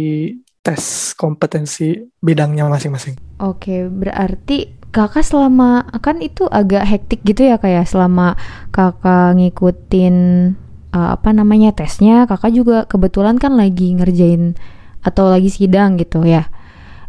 tes 0.61 1.13
kompetensi 1.17 1.97
bidangnya 2.21 2.69
masing-masing. 2.69 3.17
Oke, 3.41 3.89
berarti 3.89 4.80
kakak 4.91 5.23
selama 5.23 5.87
kan 6.03 6.19
itu 6.19 6.47
agak 6.51 6.83
hektik 6.87 7.23
gitu 7.23 7.47
ya 7.47 7.57
kayak 7.63 7.87
ya? 7.87 7.91
selama 7.91 8.35
kakak 8.75 9.39
ngikutin 9.39 10.17
uh, 10.91 11.15
apa 11.15 11.31
namanya 11.31 11.71
tesnya 11.71 12.27
kakak 12.27 12.53
juga 12.55 12.77
kebetulan 12.91 13.39
kan 13.39 13.55
lagi 13.55 13.95
ngerjain 13.95 14.59
atau 15.01 15.31
lagi 15.31 15.49
sidang 15.49 15.97
gitu 15.97 16.27
ya 16.27 16.51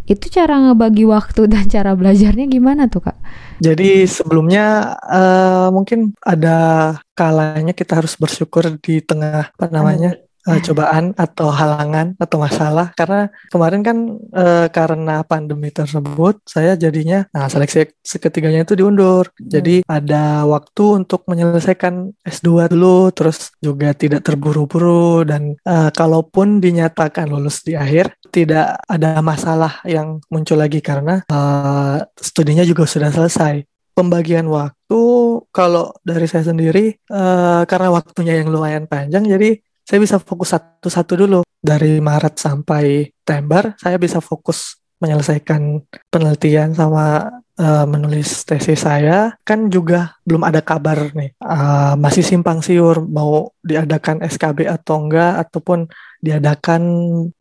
itu 0.10 0.28
cara 0.34 0.60
ngebagi 0.60 1.06
waktu 1.08 1.48
dan 1.52 1.66
cara 1.70 1.96
belajarnya 1.96 2.46
gimana 2.50 2.92
tuh 2.92 3.10
kak? 3.10 3.18
Jadi 3.62 4.10
sebelumnya 4.10 4.98
uh, 5.06 5.70
mungkin 5.70 6.18
ada 6.26 6.98
kalanya 7.14 7.72
kita 7.72 8.02
harus 8.02 8.18
bersyukur 8.18 8.82
di 8.82 9.00
tengah 9.06 9.54
apa 9.54 9.66
namanya 9.70 10.18
uh, 10.48 10.60
cobaan 10.62 11.14
atau 11.18 11.50
halangan 11.54 12.18
atau 12.18 12.38
masalah. 12.42 12.94
Karena 12.98 13.30
kemarin 13.52 13.82
kan 13.86 13.98
uh, 14.34 14.68
karena 14.72 15.22
pandemi 15.26 15.70
tersebut 15.70 16.42
saya 16.48 16.74
jadinya 16.78 17.26
nah 17.36 17.48
seleksi 17.52 17.92
seketiganya 18.02 18.66
itu 18.66 18.78
diundur. 18.78 19.30
Hmm. 19.32 19.50
jadi 19.52 19.76
ada 19.86 20.46
waktu 20.48 21.04
untuk 21.04 21.26
menyelesaikan 21.30 22.16
S2 22.26 22.72
dulu 22.74 23.12
terus 23.14 23.54
juga 23.62 23.94
tidak 23.94 24.26
terburu-buru. 24.26 25.26
Dan 25.28 25.58
uh, 25.66 25.90
kalaupun 25.94 26.64
dinyatakan 26.64 27.30
lulus 27.30 27.62
di 27.66 27.78
akhir 27.78 28.16
tidak 28.32 28.80
ada 28.88 29.20
masalah 29.20 29.84
yang 29.86 30.24
muncul 30.32 30.58
lagi 30.58 30.80
karena 30.80 31.22
uh, 31.30 32.02
studinya 32.18 32.64
juga 32.66 32.88
sudah 32.88 33.12
selesai. 33.12 33.66
Pembagian 33.92 34.48
waktu 34.48 35.04
kalau 35.52 35.92
dari 36.02 36.24
saya 36.24 36.48
sendiri 36.48 36.96
uh, 37.12 37.68
karena 37.68 37.92
waktunya 37.92 38.40
yang 38.40 38.48
lumayan 38.48 38.88
panjang 38.88 39.28
jadi 39.28 39.60
saya 39.86 40.00
bisa 40.00 40.18
fokus 40.22 40.54
satu-satu 40.54 41.14
dulu. 41.26 41.40
Dari 41.62 42.02
Maret 42.02 42.42
sampai 42.42 43.14
September 43.14 43.78
saya 43.78 44.02
bisa 44.02 44.18
fokus 44.18 44.82
menyelesaikan 45.02 45.82
penelitian 46.14 46.78
sama 46.78 47.30
uh, 47.58 47.86
menulis 47.90 48.46
tesis 48.46 48.86
saya. 48.86 49.34
Kan 49.42 49.70
juga 49.74 50.18
belum 50.26 50.46
ada 50.46 50.62
kabar 50.62 51.10
nih 51.14 51.34
uh, 51.42 51.98
masih 51.98 52.22
simpang 52.26 52.62
siur 52.62 53.02
mau 53.06 53.50
diadakan 53.66 54.22
SKB 54.26 54.70
atau 54.70 55.06
enggak 55.06 55.42
ataupun 55.48 55.90
diadakan 56.22 56.82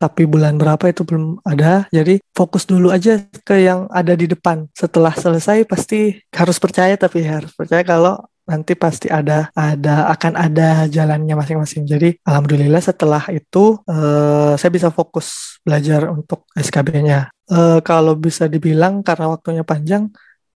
tapi 0.01 0.25
bulan 0.25 0.57
berapa 0.57 0.89
itu 0.89 1.05
belum 1.05 1.45
ada. 1.45 1.85
Jadi 1.93 2.21
fokus 2.33 2.65
dulu 2.65 2.89
aja 2.89 3.21
ke 3.45 3.61
yang 3.61 3.87
ada 3.93 4.17
di 4.17 4.25
depan. 4.25 4.69
Setelah 4.73 5.13
selesai 5.13 5.69
pasti 5.69 6.17
harus 6.33 6.57
percaya 6.57 6.97
tapi 6.97 7.25
harus 7.29 7.53
percaya 7.53 7.85
kalau 7.85 8.17
nanti 8.51 8.75
pasti 8.75 9.07
ada 9.07 9.47
ada 9.55 10.11
akan 10.11 10.35
ada 10.35 10.91
jalannya 10.91 11.39
masing-masing. 11.39 11.87
Jadi 11.87 12.19
alhamdulillah 12.27 12.83
setelah 12.83 13.23
itu 13.31 13.79
uh, 13.87 14.59
saya 14.59 14.71
bisa 14.75 14.91
fokus 14.91 15.59
belajar 15.63 16.11
untuk 16.11 16.51
SKB-nya. 16.59 17.31
Uh, 17.47 17.79
eh, 17.79 17.79
kalau 17.87 18.19
bisa 18.19 18.51
dibilang 18.51 19.07
karena 19.07 19.31
waktunya 19.31 19.63
panjang 19.63 20.11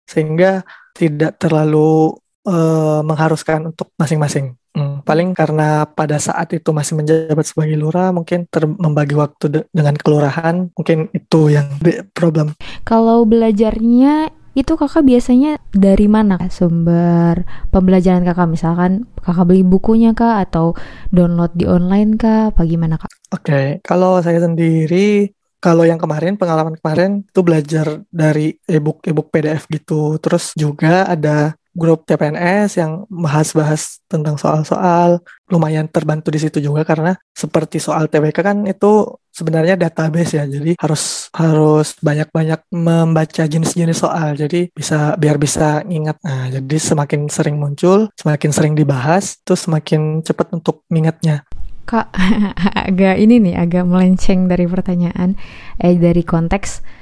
sehingga 0.08 0.64
tidak 0.96 1.40
terlalu 1.40 2.16
uh, 2.48 3.02
mengharuskan 3.04 3.72
untuk 3.76 3.92
masing-masing. 4.00 4.56
Hmm, 4.72 5.04
paling 5.04 5.36
karena 5.36 5.84
pada 5.84 6.16
saat 6.16 6.48
itu 6.56 6.72
masih 6.72 6.96
menjabat 6.96 7.44
sebagai 7.44 7.76
lurah, 7.76 8.16
mungkin 8.16 8.48
ter 8.48 8.64
membagi 8.64 9.20
waktu 9.20 9.46
de 9.52 9.60
dengan 9.68 10.00
kelurahan, 10.00 10.72
mungkin 10.72 11.12
itu 11.12 11.52
yang 11.52 11.76
problem. 12.16 12.56
Kalau 12.88 13.28
belajarnya 13.28 14.32
itu 14.52 14.76
kakak 14.76 15.08
biasanya 15.08 15.60
dari 15.72 16.12
mana 16.12 16.36
sumber 16.52 17.48
pembelajaran 17.72 18.28
kakak 18.28 18.52
misalkan 18.52 19.08
kakak 19.24 19.48
beli 19.48 19.64
bukunya 19.64 20.12
kak 20.12 20.52
atau 20.52 20.76
download 21.14 21.56
di 21.56 21.64
online 21.64 22.20
kak 22.20 22.56
apa 22.56 22.62
gimana 22.68 23.00
kak? 23.00 23.12
Oke 23.32 23.44
okay. 23.48 23.68
kalau 23.86 24.20
saya 24.20 24.44
sendiri 24.44 25.32
kalau 25.62 25.86
yang 25.86 26.02
kemarin 26.02 26.36
pengalaman 26.36 26.74
kemarin 26.82 27.22
itu 27.22 27.42
belajar 27.46 28.02
dari 28.10 28.58
ebook 28.66 29.06
ebook 29.06 29.30
PDF 29.30 29.70
gitu 29.70 30.18
terus 30.18 30.58
juga 30.58 31.06
ada 31.06 31.54
grup 31.72 32.04
CPNS 32.04 32.80
yang 32.80 33.08
bahas-bahas 33.08 34.04
tentang 34.12 34.36
soal-soal 34.36 35.24
lumayan 35.48 35.88
terbantu 35.88 36.32
di 36.32 36.40
situ 36.40 36.60
juga 36.60 36.84
karena 36.84 37.16
seperti 37.32 37.80
soal 37.80 38.12
TWK 38.12 38.38
kan 38.44 38.58
itu 38.68 39.08
sebenarnya 39.32 39.80
database 39.80 40.36
ya 40.36 40.44
jadi 40.44 40.76
harus 40.76 41.32
harus 41.32 41.96
banyak-banyak 42.04 42.68
membaca 42.76 43.44
jenis-jenis 43.48 44.04
soal 44.04 44.36
jadi 44.36 44.68
bisa 44.76 45.16
biar 45.16 45.40
bisa 45.40 45.84
ingat 45.88 46.20
nah 46.24 46.52
jadi 46.52 46.76
semakin 46.76 47.32
sering 47.32 47.56
muncul 47.56 48.12
semakin 48.20 48.52
sering 48.52 48.74
dibahas 48.76 49.40
tuh 49.48 49.56
semakin 49.56 50.20
cepat 50.24 50.52
untuk 50.52 50.84
ingatnya 50.92 51.48
Kak 51.88 52.12
agak 52.92 53.16
ini 53.20 53.40
nih 53.40 53.56
agak 53.56 53.88
melenceng 53.88 54.52
dari 54.52 54.68
pertanyaan 54.68 55.40
eh 55.80 55.96
dari 55.96 56.24
konteks 56.28 57.01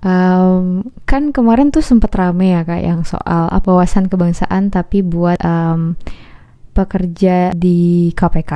Um, 0.00 0.88
kan 1.04 1.28
kemarin 1.28 1.68
tuh 1.68 1.84
sempet 1.84 2.08
rame 2.16 2.56
ya 2.56 2.64
kak 2.64 2.80
yang 2.80 3.04
soal 3.04 3.52
apa 3.52 3.68
wawasan 3.68 4.08
kebangsaan 4.08 4.72
tapi 4.72 5.04
buat 5.04 5.36
um, 5.44 5.92
pekerja 6.72 7.52
di 7.52 8.08
KPK. 8.16 8.52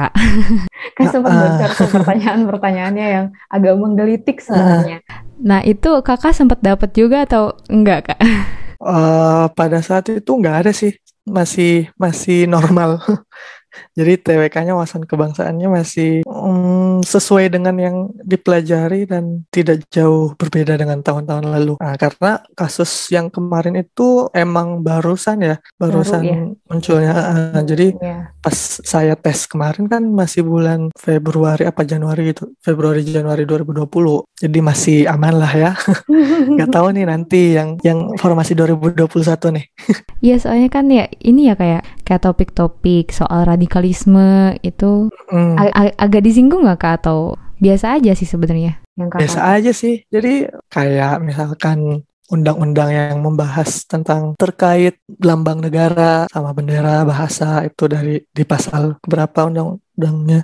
kan 0.96 1.06
sempat 1.12 1.30
uh, 1.34 1.38
bocor 1.44 1.70
tuh 1.76 1.88
pertanyaan-pertanyaannya 2.00 3.06
yang 3.06 3.26
agak 3.52 3.74
menggelitik 3.76 4.40
sebenarnya. 4.40 5.04
Uh, 5.04 5.20
nah 5.44 5.60
itu 5.60 5.90
kakak 6.00 6.32
sempat 6.32 6.64
dapat 6.64 6.94
juga 6.96 7.28
atau 7.28 7.52
enggak 7.68 8.14
kak? 8.14 8.20
Uh, 8.80 9.50
pada 9.52 9.84
saat 9.84 10.08
itu 10.08 10.32
enggak 10.32 10.64
ada 10.64 10.72
sih, 10.72 10.96
masih 11.28 11.92
masih 12.00 12.48
normal. 12.48 13.00
Jadi 13.98 14.22
TWK-nya 14.22 14.72
wawasan 14.78 15.02
kebangsaannya 15.02 15.66
masih 15.66 16.22
hmm, 16.22 16.73
sesuai 17.04 17.52
dengan 17.52 17.76
yang 17.76 17.96
dipelajari 18.24 19.04
dan 19.06 19.44
tidak 19.52 19.84
jauh 19.92 20.32
berbeda 20.34 20.74
dengan 20.80 21.04
tahun-tahun 21.04 21.46
lalu. 21.46 21.74
Nah, 21.78 21.94
karena 22.00 22.40
kasus 22.56 22.90
yang 23.12 23.28
kemarin 23.28 23.76
itu 23.78 24.26
emang 24.32 24.80
barusan 24.80 25.44
ya, 25.44 25.56
barusan 25.76 26.20
Baru, 26.24 26.32
ya? 26.32 26.36
munculnya. 26.66 27.12
Uh, 27.14 27.62
jadi 27.62 27.86
Iya. 27.94 28.18
pas 28.40 28.56
saya 28.82 29.14
tes 29.14 29.44
kemarin 29.46 29.86
kan 29.86 30.02
masih 30.02 30.42
bulan 30.42 30.88
Februari 30.96 31.68
apa 31.68 31.84
Januari 31.84 32.32
gitu, 32.32 32.50
Februari 32.64 33.04
Januari 33.04 33.44
2020. 33.44 34.24
Jadi 34.34 34.58
masih 34.64 34.98
aman 35.06 35.34
lah 35.36 35.52
ya. 35.52 35.70
Nggak 36.56 36.70
tahu 36.72 36.86
nih 36.96 37.06
nanti 37.06 37.54
yang 37.54 37.76
yang 37.84 38.16
formasi 38.18 38.56
2021 38.56 39.54
nih. 39.54 39.66
Iya 40.24 40.36
soalnya 40.40 40.68
kan 40.72 40.88
ya 40.88 41.04
ini 41.20 41.52
ya 41.52 41.54
kayak 41.54 41.84
kayak 42.04 42.22
topik-topik 42.22 43.10
soal 43.10 43.48
radikalisme 43.48 44.54
itu 44.60 45.08
Hmm. 45.32 45.56
ag- 45.56 45.74
ag- 45.74 45.96
agak 45.98 46.22
disinggung 46.22 46.68
nggak 46.68 46.78
kak 46.80 46.94
atau 47.04 47.34
biasa 47.58 47.96
aja 47.98 48.12
sih 48.12 48.28
sebenarnya 48.28 48.84
Biasa 48.94 49.58
aja 49.58 49.74
sih. 49.74 50.06
Jadi 50.06 50.46
kayak 50.70 51.18
misalkan 51.18 52.06
undang-undang 52.30 52.88
yang 52.94 53.18
membahas 53.20 53.84
tentang 53.84 54.38
terkait 54.38 54.96
lambang 55.20 55.60
negara 55.60 56.24
sama 56.30 56.54
bendera 56.56 57.04
bahasa 57.04 57.66
itu 57.66 57.84
dari 57.90 58.22
di 58.22 58.44
pasal 58.46 58.96
berapa 59.04 59.50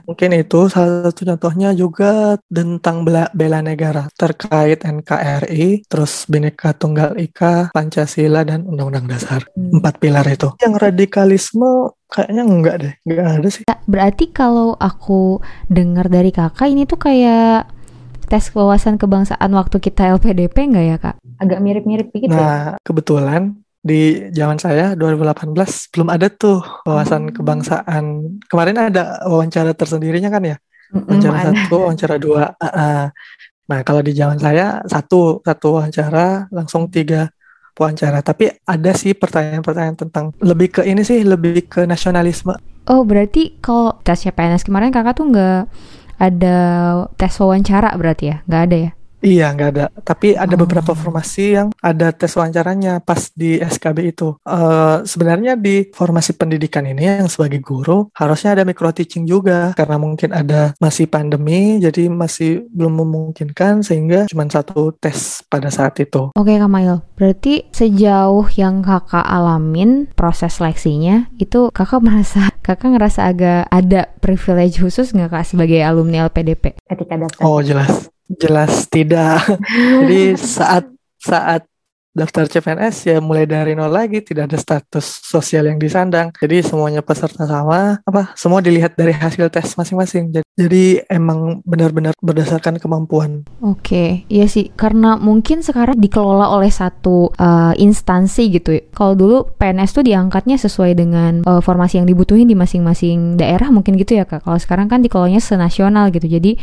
Mungkin 0.06 0.30
itu 0.38 0.70
salah 0.70 1.10
satu 1.10 1.26
contohnya 1.26 1.74
juga 1.74 2.38
tentang 2.46 3.02
bela, 3.02 3.26
bela 3.34 3.58
negara 3.60 4.06
terkait 4.14 4.86
NKRI, 4.86 5.86
terus 5.90 6.24
Bhinneka 6.30 6.70
Tunggal 6.74 7.18
Ika, 7.18 7.74
Pancasila 7.74 8.46
dan 8.46 8.66
Undang-Undang 8.66 9.06
Dasar. 9.10 9.42
Hmm. 9.58 9.82
Empat 9.82 9.98
pilar 9.98 10.26
itu. 10.30 10.54
Yang 10.62 10.74
radikalisme 10.78 11.90
kayaknya 12.06 12.42
enggak 12.46 12.76
deh, 12.78 12.94
enggak 13.06 13.26
ada 13.42 13.48
sih. 13.50 13.64
Berarti 13.90 14.30
kalau 14.30 14.78
aku 14.78 15.42
dengar 15.66 16.06
dari 16.06 16.30
kakak 16.30 16.70
ini 16.70 16.86
tuh 16.86 16.98
kayak 16.98 17.66
tes 18.30 18.46
wawasan 18.54 18.94
kebangsaan 18.94 19.50
waktu 19.50 19.82
kita 19.82 20.14
LPDP 20.14 20.70
nggak 20.70 20.86
ya 20.86 20.96
kak? 21.02 21.16
Agak 21.42 21.58
mirip-mirip 21.58 22.14
dikit 22.14 22.30
ya? 22.30 22.38
Nah, 22.38 22.62
kebetulan 22.86 23.58
di 23.80 24.28
zaman 24.30 24.60
saya 24.60 24.92
2018 24.92 25.56
belum 25.88 26.08
ada 26.12 26.28
tuh 26.28 26.60
wawasan 26.84 27.32
Oh. 27.32 27.40
kebangsaan. 27.40 28.04
Kemarin 28.46 28.76
ada 28.92 29.24
wawancara 29.24 29.72
tersendirinya 29.72 30.28
kan 30.28 30.42
ya? 30.44 30.56
Wawancara 30.92 31.36
ada. 31.36 31.44
satu, 31.56 31.76
wawancara 31.88 32.16
dua. 32.20 32.52
Ah, 32.60 32.66
ah. 32.68 33.02
Nah, 33.70 33.80
kalau 33.86 34.02
di 34.02 34.12
zaman 34.12 34.36
saya 34.36 34.82
satu, 34.84 35.40
satu 35.40 35.80
wawancara 35.80 36.50
langsung 36.52 36.90
tiga 36.92 37.30
wawancara. 37.78 38.20
Tapi 38.20 38.52
ada 38.66 38.90
sih 38.92 39.16
pertanyaan-pertanyaan 39.16 39.96
tentang 39.96 40.36
lebih 40.44 40.68
ke 40.76 40.82
ini 40.84 41.00
sih, 41.00 41.24
lebih 41.24 41.64
ke 41.70 41.88
nasionalisme. 41.88 42.52
Oh 42.84 43.06
berarti 43.06 43.56
kalau 43.62 43.96
tesnya 44.02 44.34
PNS 44.34 44.66
kemarin 44.66 44.90
kakak 44.90 45.14
tuh 45.16 45.30
nggak 45.30 45.62
ada 46.20 46.56
tes 47.16 47.32
wawancara 47.40 47.94
berarti 47.96 48.24
ya? 48.28 48.36
Nggak 48.44 48.62
ada 48.68 48.76
ya? 48.76 48.90
Iya, 49.20 49.52
nggak 49.52 49.70
ada. 49.76 49.86
Tapi 50.00 50.32
ada 50.32 50.56
Oh. 50.56 50.64
beberapa 50.64 50.96
formasi 50.96 51.56
yang 51.56 51.68
ada 51.80 52.08
tes 52.12 52.32
wawancaranya 52.32 53.04
pas 53.04 53.28
di 53.32 53.60
SKB 53.60 53.98
itu. 54.10 54.36
Eh, 54.42 54.96
sebenarnya 55.04 55.60
di 55.60 55.88
formasi 55.92 56.34
pendidikan 56.34 56.84
ini 56.84 57.04
yang 57.20 57.28
sebagai 57.28 57.60
guru 57.60 58.08
harusnya 58.16 58.56
ada 58.56 58.64
micro 58.64 58.88
teaching 58.90 59.24
juga 59.24 59.76
karena 59.76 60.00
mungkin 60.00 60.32
ada 60.32 60.72
masih 60.80 61.04
pandemi, 61.06 61.76
jadi 61.78 62.08
masih 62.08 62.64
belum 62.72 63.04
memungkinkan 63.04 63.84
sehingga 63.84 64.24
cuma 64.26 64.48
satu 64.48 64.96
tes 64.96 65.44
pada 65.46 65.68
saat 65.68 66.00
itu. 66.00 66.32
Oke 66.32 66.56
Kak 66.56 66.72
Mail, 66.72 67.04
berarti 67.14 67.68
sejauh 67.70 68.48
yang 68.56 68.80
kakak 68.80 69.24
alamin 69.24 70.08
proses 70.16 70.56
seleksinya 70.56 71.28
itu 71.36 71.68
kakak 71.70 72.00
merasa 72.06 72.48
kakak 72.60 72.96
ngerasa 72.96 73.20
agak 73.28 73.68
ada 73.68 74.08
privilege 74.20 74.80
khusus 74.80 75.12
nggak 75.12 75.30
kak 75.30 75.44
sebagai 75.44 75.80
alumni 75.84 76.24
LPDP 76.26 76.76
ketika 76.88 77.14
daftar? 77.20 77.44
Oh, 77.44 77.60
jelas. 77.60 78.08
Jelas 78.38 78.86
tidak. 78.86 79.42
Jadi 80.06 80.38
saat 80.38 80.86
saat 81.20 81.66
daftar 82.10 82.50
CPNS 82.50 82.96
ya 83.06 83.16
mulai 83.22 83.46
dari 83.46 83.78
nol 83.78 83.86
lagi 83.86 84.18
tidak 84.18 84.50
ada 84.50 84.58
status 84.58 85.22
sosial 85.22 85.70
yang 85.70 85.78
disandang 85.78 86.34
jadi 86.42 86.58
semuanya 86.58 87.06
peserta 87.06 87.46
sama 87.46 88.02
apa 88.02 88.34
semua 88.34 88.58
dilihat 88.58 88.98
dari 88.98 89.14
hasil 89.14 89.46
tes 89.46 89.78
masing-masing 89.78 90.34
jadi, 90.34 90.46
jadi 90.58 90.84
emang 91.06 91.62
benar-benar 91.62 92.10
berdasarkan 92.18 92.82
kemampuan 92.82 93.46
Oke, 93.62 94.26
iya 94.26 94.50
sih 94.50 94.74
karena 94.74 95.14
mungkin 95.14 95.62
sekarang 95.62 96.02
dikelola 96.02 96.50
oleh 96.50 96.72
satu 96.72 97.30
uh, 97.38 97.72
instansi 97.78 98.50
gitu. 98.50 98.82
Kalau 98.90 99.14
dulu 99.14 99.36
PNS 99.56 99.94
tuh 99.94 100.04
diangkatnya 100.04 100.56
sesuai 100.58 100.96
dengan 100.96 101.44
uh, 101.46 101.62
formasi 101.62 102.02
yang 102.02 102.08
dibutuhin 102.08 102.48
di 102.48 102.56
masing-masing 102.56 103.38
daerah 103.38 103.70
mungkin 103.70 103.94
gitu 104.00 104.18
ya 104.18 104.24
kak. 104.26 104.42
Kalau 104.44 104.58
sekarang 104.58 104.88
kan 104.88 105.04
dikelolanya 105.04 105.38
senasional 105.38 106.10
gitu, 106.10 106.26
jadi 106.26 106.56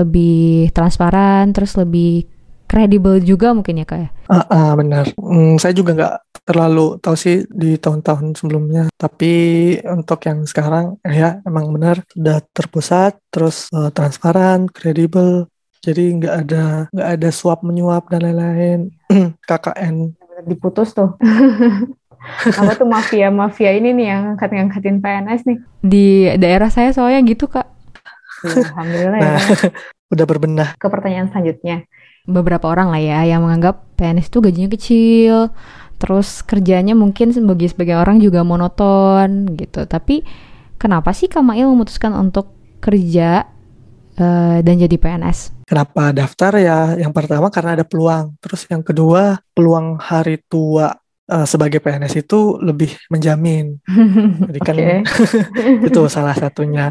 lebih 0.00 0.72
transparan, 0.72 1.52
terus 1.52 1.76
lebih 1.76 2.24
kredibel 2.70 3.18
juga 3.18 3.50
mungkin 3.50 3.82
ya 3.82 3.86
kak 3.86 3.98
ya. 3.98 4.08
Ah, 4.30 4.46
ah, 4.46 4.70
benar 4.78 5.10
Hmm, 5.18 5.58
saya 5.58 5.74
juga 5.74 5.90
nggak 5.98 6.14
terlalu 6.46 7.02
tahu 7.02 7.16
sih 7.18 7.42
di 7.50 7.78
tahun-tahun 7.78 8.38
sebelumnya 8.38 8.90
tapi 8.94 9.74
untuk 9.86 10.18
yang 10.26 10.46
sekarang 10.46 10.98
ya 11.06 11.38
emang 11.46 11.70
benar 11.70 12.02
sudah 12.10 12.42
terpusat 12.50 13.18
terus 13.30 13.70
eh, 13.70 13.90
transparan 13.94 14.66
kredibel 14.66 15.46
jadi 15.78 16.10
nggak 16.18 16.34
ada 16.46 16.64
nggak 16.90 17.10
ada 17.18 17.28
suap 17.30 17.62
menyuap 17.62 18.10
dan 18.10 18.26
lain-lain 18.26 18.90
KKN 19.50 20.20
diputus 20.44 20.96
tuh. 20.96 21.16
Apa 22.60 22.76
tuh 22.76 22.84
mafia-mafia 22.88 23.72
ini 23.72 23.96
nih 23.96 24.06
yang 24.12 24.20
ngangkat-ngangkatin 24.32 25.00
PNS 25.00 25.40
nih. 25.48 25.58
Di 25.80 26.08
daerah 26.36 26.68
saya 26.68 26.92
soalnya 26.92 27.24
gitu, 27.24 27.48
Kak. 27.48 27.64
Alhamdulillah 28.44 29.18
ya. 29.20 29.24
nah 29.24 29.38
udah 30.14 30.26
berbenah 30.26 30.68
Ke 30.76 30.90
pertanyaan 30.90 31.30
selanjutnya. 31.30 31.86
Beberapa 32.26 32.68
orang 32.68 32.92
lah 32.92 33.00
ya 33.00 33.20
yang 33.24 33.46
menganggap 33.46 33.96
PNS 33.96 34.28
itu 34.28 34.38
gajinya 34.44 34.70
kecil, 34.70 35.36
terus 35.96 36.44
kerjanya 36.44 36.92
mungkin 36.92 37.32
sebagai 37.32 37.68
sebagian 37.72 38.00
orang 38.00 38.20
juga 38.20 38.44
monoton 38.44 39.56
gitu. 39.56 39.88
Tapi 39.88 40.22
kenapa 40.76 41.12
sih 41.16 41.28
Kak 41.28 41.44
Mail 41.44 41.68
memutuskan 41.72 42.12
untuk 42.16 42.52
kerja 42.80 43.48
eh, 44.16 44.58
dan 44.60 44.74
jadi 44.76 44.96
PNS? 44.96 45.64
Kenapa 45.68 46.10
daftar 46.10 46.52
ya? 46.58 46.78
Yang 46.98 47.12
pertama 47.14 47.46
karena 47.52 47.78
ada 47.78 47.86
peluang. 47.86 48.34
Terus 48.42 48.66
yang 48.66 48.82
kedua, 48.82 49.38
peluang 49.54 50.00
hari 50.02 50.42
tua 50.48 50.90
eh, 51.30 51.46
sebagai 51.46 51.78
PNS 51.78 52.26
itu 52.26 52.58
lebih 52.58 52.90
menjamin. 53.12 53.78
Jadi 54.50 54.60
kan 54.60 54.76
itu 55.88 56.00
salah 56.10 56.34
satunya. 56.34 56.90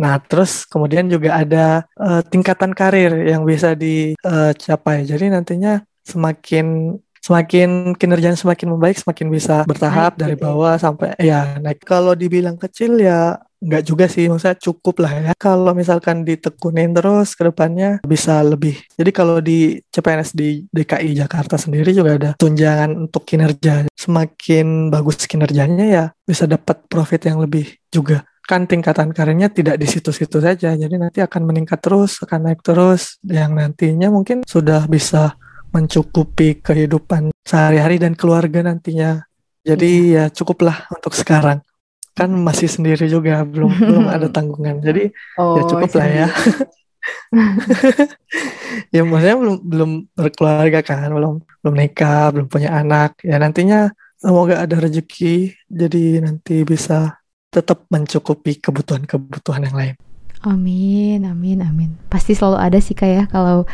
Nah, 0.00 0.18
terus 0.22 0.66
kemudian 0.66 1.06
juga 1.06 1.38
ada 1.42 1.86
eh, 1.98 2.22
tingkatan 2.26 2.74
karir 2.74 3.14
yang 3.26 3.46
bisa 3.46 3.74
dicapai. 3.78 5.06
Jadi 5.06 5.30
nantinya 5.30 5.82
semakin 6.04 6.98
semakin 7.24 7.96
kinerjanya 7.96 8.36
semakin 8.36 8.76
membaik, 8.76 9.00
semakin 9.00 9.32
bisa 9.32 9.64
bertahap 9.64 10.12
Naik 10.14 10.20
dari 10.20 10.36
gitu 10.36 10.44
ya. 10.44 10.46
bawah 10.52 10.74
sampai 10.76 11.08
ya 11.16 11.40
naik. 11.56 11.80
Kalau 11.80 12.12
dibilang 12.12 12.60
kecil 12.60 13.00
ya 13.00 13.40
nggak 13.64 13.80
juga 13.80 14.04
sih, 14.12 14.28
maksudnya 14.28 14.60
cukup 14.60 15.00
lah 15.00 15.12
ya. 15.16 15.32
Kalau 15.40 15.72
misalkan 15.72 16.20
ditekunin 16.28 16.92
terus 16.92 17.32
ke 17.32 17.48
depannya 17.48 18.04
bisa 18.04 18.44
lebih. 18.44 18.76
Jadi 18.92 19.10
kalau 19.16 19.40
di 19.40 19.80
CPNS 19.88 20.36
di 20.36 20.68
DKI 20.68 21.16
Jakarta 21.16 21.56
sendiri 21.56 21.96
juga 21.96 22.20
ada 22.20 22.30
tunjangan 22.36 23.08
untuk 23.08 23.24
kinerja. 23.24 23.88
Semakin 23.96 24.92
bagus 24.92 25.24
kinerjanya 25.24 25.86
ya 25.88 26.04
bisa 26.28 26.44
dapat 26.44 26.84
profit 26.92 27.24
yang 27.24 27.40
lebih 27.40 27.72
juga. 27.88 28.20
Kan 28.44 28.68
tingkatan 28.68 29.16
karirnya 29.16 29.48
tidak 29.48 29.80
di 29.80 29.88
situ-situ 29.88 30.36
saja. 30.36 30.76
Jadi 30.76 30.94
nanti 31.00 31.24
akan 31.24 31.48
meningkat 31.48 31.80
terus, 31.80 32.20
akan 32.20 32.52
naik 32.52 32.60
terus. 32.60 33.16
Yang 33.24 33.50
nantinya 33.56 34.08
mungkin 34.12 34.44
sudah 34.44 34.84
bisa 34.84 35.40
mencukupi 35.72 36.60
kehidupan 36.60 37.32
sehari-hari 37.40 37.96
dan 37.96 38.12
keluarga 38.12 38.60
nantinya. 38.60 39.24
Jadi 39.64 40.12
ya 40.12 40.28
cukuplah 40.28 40.86
untuk 40.92 41.16
sekarang. 41.16 41.64
Kan 42.14 42.30
masih 42.30 42.68
sendiri 42.68 43.08
juga, 43.08 43.42
belum 43.42 43.72
belum 43.88 44.04
ada 44.12 44.28
tanggungan. 44.28 44.78
Jadi 44.84 45.10
Oh, 45.40 45.56
ya 45.58 45.62
cukup 45.64 45.90
lah 45.96 46.08
ya. 46.08 46.26
ya 48.94 49.02
maksudnya 49.02 49.36
belum 49.40 49.56
belum 49.64 49.90
berkeluarga 50.14 50.80
kan, 50.84 51.08
belum 51.10 51.34
belum 51.64 51.74
nikah, 51.74 52.30
belum 52.30 52.46
punya 52.52 52.70
anak. 52.76 53.18
Ya 53.24 53.40
nantinya 53.40 53.90
semoga 54.20 54.62
ada 54.62 54.76
rezeki 54.78 55.52
jadi 55.68 56.22
nanti 56.22 56.62
bisa 56.62 57.23
tetap 57.54 57.86
mencukupi 57.86 58.58
kebutuhan-kebutuhan 58.58 59.70
yang 59.70 59.76
lain. 59.78 59.94
Amin, 60.42 61.22
amin, 61.24 61.62
amin. 61.62 61.90
Pasti 62.10 62.34
selalu 62.34 62.58
ada 62.58 62.78
sih 62.82 62.92
kak 62.92 63.08
ya 63.08 63.24
kalau 63.30 63.64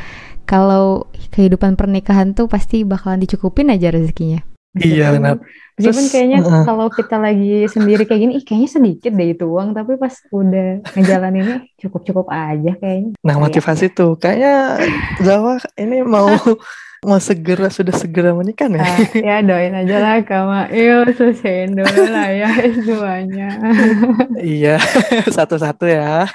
kalau 0.45 1.09
kehidupan 1.33 1.75
pernikahan 1.81 2.37
tuh 2.37 2.47
pasti 2.47 2.85
bakalan 2.85 3.25
dicukupin 3.25 3.73
aja 3.73 3.88
rezekinya. 3.88 4.45
Iya 4.78 5.18
benar. 5.18 5.42
Meskipun 5.74 6.04
Terus, 6.06 6.12
kayaknya 6.12 6.38
uh, 6.46 6.62
kalau 6.62 6.87
kita 6.92 7.16
lagi 7.18 7.66
sendiri 7.66 8.06
kayak 8.06 8.20
gini, 8.22 8.33
ih 8.38 8.44
kayaknya 8.46 8.70
sedikit 8.70 9.12
deh 9.16 9.28
itu 9.35 9.44
uang, 9.48 9.74
tapi 9.74 9.98
pas 9.98 10.14
udah 10.30 10.85
ngejalaninnya 10.94 11.56
cukup-cukup 11.80 12.30
aja 12.30 12.76
kayaknya. 12.78 13.16
nah 13.24 13.37
motivasi 13.40 13.90
tuh 13.90 14.14
kayaknya 14.20 14.78
Zawa 15.24 15.59
ini 15.74 16.06
mau 16.06 16.28
mau 17.00 17.16
segera 17.16 17.72
sudah 17.72 17.96
segera 17.96 18.37
menikah 18.37 18.68
nih. 18.68 18.80
Ah, 18.85 18.98
ya 19.16 19.37
doain 19.40 19.72
aja 19.72 19.96
lah 20.04 20.20
Kak 20.20 20.44
Mail 20.44 21.09
selesaiin 21.16 21.72
dulu 21.72 22.02
lah 22.12 22.28
ya 22.28 22.48
S2-nya. 22.61 23.48
Iya, 24.40 24.76
satu-satu 25.37 25.88
ya. 25.88 26.28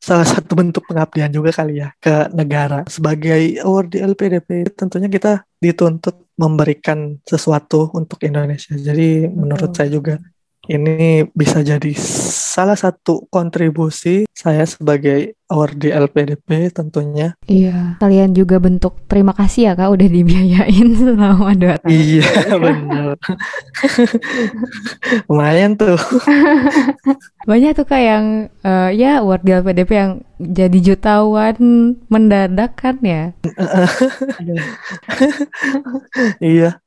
Salah 0.00 0.24
satu 0.24 0.56
bentuk 0.56 0.88
pengabdian 0.88 1.28
juga 1.28 1.52
kali 1.52 1.84
ya 1.84 1.92
ke 2.00 2.32
negara. 2.32 2.88
Sebagai 2.88 3.60
award 3.60 3.88
di 3.92 3.98
LPDP, 4.00 4.72
tentunya 4.72 5.12
kita 5.12 5.44
dituntut 5.60 6.25
memberikan 6.36 7.16
sesuatu 7.24 7.88
untuk 7.96 8.20
Indonesia. 8.24 8.76
Jadi 8.76 9.24
menurut 9.28 9.72
Betul. 9.72 9.76
saya 9.76 9.88
juga 9.88 10.14
ini 10.66 11.26
bisa 11.30 11.62
jadi 11.62 11.92
salah 12.56 12.74
satu 12.74 13.30
kontribusi 13.30 14.26
saya 14.34 14.66
sebagai 14.66 15.36
award 15.46 15.78
di 15.78 15.88
LPDP 15.94 16.74
tentunya. 16.74 17.38
Iya, 17.46 18.00
kalian 18.02 18.34
juga 18.34 18.58
bentuk 18.58 18.98
terima 19.06 19.30
kasih 19.30 19.70
ya 19.70 19.72
Kak 19.78 19.94
udah 19.94 20.08
dibiayain 20.10 20.88
selama 20.98 21.54
dua 21.54 21.78
tahun. 21.78 21.90
Iya, 21.94 22.30
benar. 22.58 23.14
Lumayan 25.30 25.78
tuh. 25.78 25.98
Banyak 27.50 27.78
tuh 27.78 27.86
Kak 27.86 28.02
yang 28.02 28.50
eh, 28.66 28.90
ya 28.98 29.22
award 29.22 29.42
di 29.46 29.50
LPDP 29.54 29.90
yang 29.94 30.12
jadi 30.36 30.78
jutawan 30.82 31.56
mendadak 32.10 32.74
kan 32.76 32.98
ya. 33.00 33.32
Iya. 36.42 36.82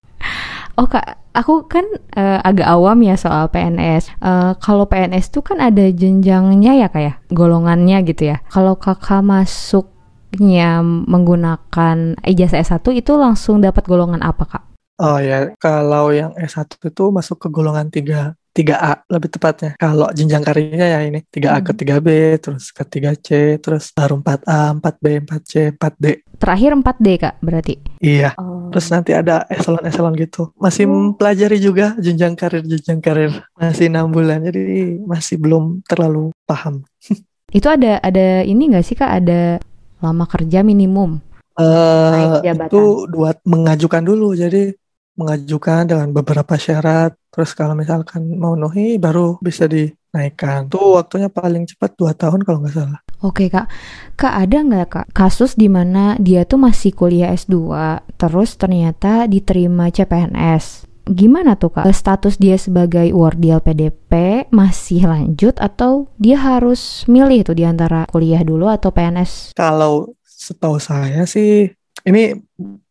Oh 0.77 0.87
Kak, 0.87 1.33
aku 1.33 1.65
kan 1.65 1.85
eh, 2.13 2.39
agak 2.43 2.67
awam 2.69 3.01
ya 3.03 3.15
soal 3.17 3.49
PNS. 3.49 4.13
Eh, 4.21 4.51
kalau 4.61 4.85
PNS 4.85 5.33
tuh 5.33 5.43
kan 5.43 5.57
ada 5.59 5.83
jenjangnya 5.89 6.77
ya 6.85 6.87
Kak 6.87 7.03
ya, 7.03 7.13
golongannya 7.33 7.97
gitu 8.05 8.31
ya. 8.31 8.43
Kalau 8.47 8.77
Kakak 8.79 9.25
masuknya 9.25 10.79
menggunakan 10.83 12.19
ijazah 12.23 12.61
S1 12.61 12.85
itu 12.95 13.11
langsung 13.19 13.59
dapat 13.59 13.83
golongan 13.89 14.23
apa 14.23 14.43
Kak? 14.45 14.63
Oh 14.99 15.19
ya, 15.19 15.55
kalau 15.59 16.11
yang 16.11 16.35
S1 16.35 16.75
itu 16.75 17.03
masuk 17.07 17.39
ke 17.39 17.47
golongan 17.47 17.87
3, 17.87 18.35
3A 18.49 19.05
lebih 19.07 19.29
tepatnya. 19.29 19.71
Kalau 19.77 20.09
jenjang 20.11 20.41
karirnya 20.41 20.87
ya 20.89 20.99
ini 21.05 21.21
3A 21.25 21.61
ke 21.61 21.71
Hmm. 21.71 21.79
3B, 21.79 22.07
terus 22.37 22.69
ke 22.69 22.83
3C, 22.83 23.29
terus 23.57 23.93
baru 23.93 24.19
4A, 24.19 24.73
4B, 24.73 25.05
4C, 25.21 25.53
4D. 25.71 26.25
Terakhir 26.35 26.71
4D 26.73 27.07
Kak 27.17 27.35
berarti. 27.39 27.73
Iya, 27.99 28.33
Oh. 28.35 28.67
terus 28.69 28.89
nanti 28.89 29.11
ada 29.11 29.43
eselon-eselon 29.47 30.15
gitu. 30.17 30.49
Masih 30.55 30.85
Oh. 30.85 31.13
mempelajari 31.13 31.57
juga 31.57 31.93
jenjang 31.97 32.33
karir, 32.33 32.63
jenjang 32.63 32.99
karir. 32.99 33.31
Masih 33.53 33.87
6 33.87 34.09
bulan, 34.09 34.41
jadi 34.43 34.97
masih 35.03 35.37
belum 35.37 35.83
terlalu 35.85 36.31
paham. 36.43 36.83
Itu 37.49 37.65
ada 37.65 37.97
ada 37.99 38.41
ini 38.41 38.69
nggak 38.69 38.85
sih 38.85 38.93
Kak? 38.93 39.09
Ada 39.09 39.57
lama 39.99 40.25
kerja 40.25 40.61
minimum 40.61 41.19
eh 41.59 42.39
jabatan. 42.39 42.71
itu 42.71 42.83
buat 43.11 43.35
mengajukan 43.43 43.99
dulu, 43.99 44.31
jadi 44.31 44.71
mengajukan 45.19 45.83
dengan 45.83 46.15
beberapa 46.15 46.55
syarat. 46.55 47.19
Terus 47.27 47.51
kalau 47.51 47.75
misalkan 47.75 48.23
memenuhi 48.39 48.95
baru 48.95 49.35
bisa 49.43 49.67
dinaikkan. 49.67 50.71
Tuh 50.71 50.95
waktunya 50.95 51.27
paling 51.27 51.67
cepat 51.67 51.99
2 51.99 52.15
tahun 52.15 52.39
kalau 52.47 52.63
nggak 52.63 52.75
salah. 52.75 52.99
Oke 53.19 53.51
kak, 53.51 53.67
kak 54.15 54.47
ada 54.47 54.63
nggak 54.63 54.87
kak 54.87 55.07
kasus 55.11 55.59
di 55.59 55.67
mana 55.67 56.15
dia 56.23 56.47
tuh 56.47 56.55
masih 56.55 56.95
kuliah 56.95 57.35
S2, 57.35 57.75
terus 58.15 58.55
ternyata 58.55 59.27
diterima 59.27 59.91
CPNS? 59.91 60.87
Gimana 61.03 61.59
tuh 61.59 61.75
kak? 61.75 61.89
Status 61.91 62.39
dia 62.39 62.55
sebagai 62.55 63.11
wardi 63.11 63.51
LPDP 63.51 64.47
masih 64.55 65.03
lanjut 65.03 65.59
atau 65.59 66.07
dia 66.15 66.39
harus 66.39 67.03
milih 67.11 67.43
tuh 67.43 67.59
di 67.59 67.67
antara 67.67 68.07
kuliah 68.07 68.39
dulu 68.39 68.71
atau 68.71 68.95
PNS? 68.95 69.51
Kalau 69.51 70.15
setahu 70.23 70.79
saya 70.79 71.27
sih 71.27 71.67
ini 72.07 72.37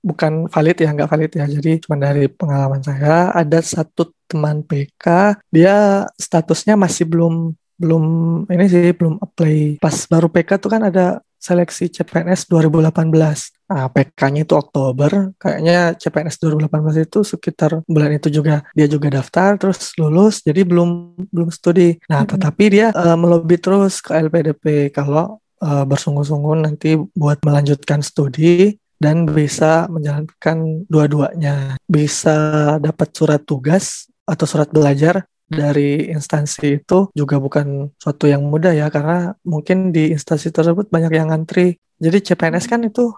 bukan 0.03 0.49
valid 0.49 0.77
ya, 0.81 0.91
nggak 0.93 1.11
valid 1.11 1.33
ya. 1.37 1.45
Jadi 1.47 1.73
cuma 1.85 1.97
dari 2.01 2.27
pengalaman 2.29 2.83
saya 2.85 3.33
ada 3.33 3.61
satu 3.61 4.13
teman 4.29 4.61
PK, 4.65 5.37
dia 5.49 6.05
statusnya 6.21 6.77
masih 6.77 7.09
belum 7.09 7.57
belum 7.79 8.05
ini 8.51 8.65
sih 8.67 8.91
belum 8.93 9.23
apply. 9.23 9.79
Pas 9.79 9.97
baru 10.11 10.27
PK 10.29 10.59
tuh 10.59 10.71
kan 10.71 10.83
ada 10.83 11.23
seleksi 11.39 11.87
CPNS 11.89 12.51
2018. 12.51 13.71
Nah, 13.71 13.87
PK-nya 13.95 14.43
itu 14.43 14.55
Oktober, 14.59 15.33
kayaknya 15.39 15.95
CPNS 15.95 16.37
2018 16.43 17.07
itu 17.07 17.19
sekitar 17.23 17.81
bulan 17.87 18.11
itu 18.19 18.29
juga 18.29 18.67
dia 18.75 18.91
juga 18.91 19.09
daftar 19.09 19.55
terus 19.55 19.95
lulus, 19.97 20.43
jadi 20.43 20.67
belum 20.67 21.15
belum 21.31 21.49
studi. 21.55 22.03
Nah, 22.11 22.27
Mm-mm. 22.27 22.33
tetapi 22.35 22.65
dia 22.69 22.87
eh, 22.91 23.17
melobi 23.17 23.57
terus 23.63 24.03
ke 24.03 24.19
LPDP 24.19 24.91
kalau 24.91 25.39
eh, 25.63 25.85
bersungguh-sungguh 25.87 26.55
nanti 26.67 26.99
buat 27.15 27.39
melanjutkan 27.47 28.03
studi 28.03 28.75
dan 28.99 29.25
bisa 29.25 29.87
menjalankan 29.89 30.85
dua-duanya. 30.91 31.79
Bisa 31.87 32.37
dapat 32.79 33.09
surat 33.15 33.41
tugas 33.43 34.11
atau 34.27 34.45
surat 34.45 34.69
belajar 34.69 35.25
dari 35.49 36.13
instansi 36.13 36.85
itu 36.85 37.09
juga 37.17 37.41
bukan 37.41 37.89
suatu 37.97 38.29
yang 38.29 38.45
mudah 38.45 38.77
ya 38.77 38.93
karena 38.93 39.33
mungkin 39.49 39.95
di 39.97 40.13
instansi 40.13 40.53
tersebut 40.53 40.93
banyak 40.93 41.09
yang 41.15 41.33
ngantri. 41.33 41.81
Jadi 41.99 42.19
CPNS 42.21 42.69
kan 42.69 42.85
itu 42.85 43.11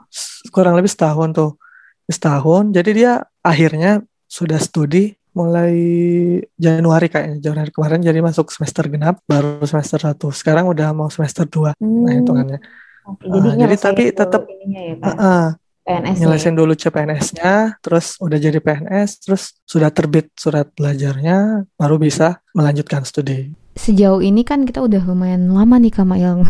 kurang 0.54 0.78
lebih 0.78 0.88
setahun 0.88 1.34
tuh. 1.34 1.50
Setahun. 2.06 2.70
Jadi 2.70 2.90
dia 3.02 3.12
akhirnya 3.42 4.00
sudah 4.30 4.62
studi 4.62 5.16
mulai 5.30 5.74
Januari 6.58 7.06
kayaknya 7.06 7.38
Januari 7.50 7.70
kemarin 7.70 8.02
jadi 8.02 8.18
masuk 8.18 8.50
semester 8.50 8.86
genap 8.86 9.18
baru 9.26 9.62
semester 9.66 9.98
1. 10.02 10.30
Sekarang 10.34 10.66
udah 10.70 10.90
mau 10.94 11.10
semester 11.10 11.46
2. 11.46 11.74
Nah, 11.74 11.74
Hmm, 11.82 12.06
hitungannya. 12.22 12.58
oke. 13.06 13.24
Ah, 13.26 13.42
Jadi 13.42 13.48
nyelesain 13.58 13.94
tapi 13.94 14.02
tetap 14.10 14.42
ya 14.46 14.82
ah, 15.02 15.14
kak, 15.14 15.16
ah, 15.18 15.48
Ya. 15.88 15.98
nyelesain 15.98 16.54
dulu 16.54 16.76
CPNS-nya, 16.76 17.80
terus 17.82 18.14
udah 18.22 18.38
jadi 18.38 18.62
PNS, 18.62 19.26
terus 19.26 19.58
sudah 19.66 19.90
terbit 19.90 20.30
surat 20.38 20.70
belajarnya, 20.76 21.66
baru 21.74 21.98
bisa 21.98 22.38
melanjutkan 22.54 23.02
studi. 23.02 23.50
Sejauh 23.74 24.20
ini 24.22 24.46
kan 24.46 24.68
kita 24.68 24.84
udah 24.84 25.02
lumayan 25.08 25.50
lama 25.50 25.80
nih 25.80 25.90
Kak 25.90 26.06
Mail 26.06 26.46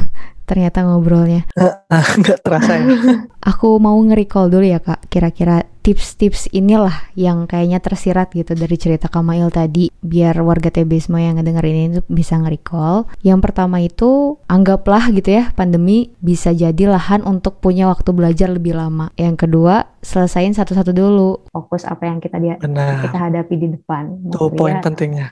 ternyata 0.50 0.82
ngobrolnya. 0.82 1.46
Nggak 2.20 2.38
terasa 2.42 2.72
ya. 2.74 2.86
Aku 3.54 3.78
mau 3.78 3.94
nge-recall 4.02 4.50
dulu 4.50 4.66
ya 4.66 4.82
kak, 4.82 5.06
kira-kira 5.06 5.62
tips-tips 5.80 6.52
inilah 6.52 7.08
yang 7.16 7.48
kayaknya 7.48 7.80
tersirat 7.80 8.34
gitu 8.36 8.52
dari 8.52 8.76
cerita 8.76 9.08
Kamail 9.08 9.48
tadi, 9.48 9.88
biar 10.04 10.36
warga 10.44 10.68
TB 10.68 10.92
semua 11.00 11.24
yang 11.24 11.40
ngedengerin 11.40 11.76
ini 11.78 11.88
tuh 12.02 12.06
bisa 12.10 12.36
nge-recall. 12.36 13.08
Yang 13.24 13.40
pertama 13.40 13.80
itu, 13.80 14.36
anggaplah 14.44 15.08
gitu 15.14 15.40
ya, 15.40 15.48
pandemi 15.56 16.12
bisa 16.20 16.52
jadi 16.52 16.90
lahan 16.90 17.24
untuk 17.24 17.62
punya 17.62 17.88
waktu 17.88 18.12
belajar 18.12 18.52
lebih 18.52 18.76
lama. 18.76 19.08
Yang 19.16 19.48
kedua, 19.48 19.88
selesain 20.04 20.52
satu-satu 20.52 20.92
dulu. 20.92 21.48
Fokus 21.48 21.88
apa 21.88 22.10
yang 22.10 22.20
kita 22.20 22.36
dia 22.36 22.60
Benar. 22.60 23.08
kita 23.08 23.16
hadapi 23.16 23.54
di 23.56 23.68
depan. 23.72 24.20
Itu 24.28 24.52
poin 24.52 24.76
kuliah. 24.76 24.84
pentingnya. 24.84 25.26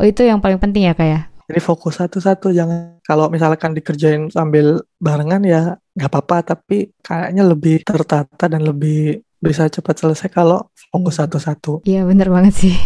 Oh 0.00 0.08
itu 0.08 0.24
yang 0.24 0.40
paling 0.40 0.56
penting 0.56 0.88
ya 0.88 0.96
kak 0.96 1.04
ya? 1.08 1.20
Jadi 1.52 1.60
fokus 1.60 2.00
satu-satu, 2.00 2.48
jangan 2.48 2.96
kalau 3.04 3.28
misalkan 3.28 3.76
dikerjain 3.76 4.32
sambil 4.32 4.80
barengan 4.96 5.44
ya 5.44 5.76
nggak 5.92 6.08
apa-apa, 6.08 6.56
tapi 6.56 6.88
kayaknya 7.04 7.44
lebih 7.44 7.84
tertata 7.84 8.48
dan 8.48 8.64
lebih 8.64 9.20
bisa 9.36 9.68
cepat 9.68 10.00
selesai 10.00 10.32
kalau 10.32 10.72
fokus 10.72 11.20
satu-satu. 11.20 11.84
Iya 11.84 12.08
bener 12.08 12.32
banget 12.32 12.54
sih. 12.56 12.74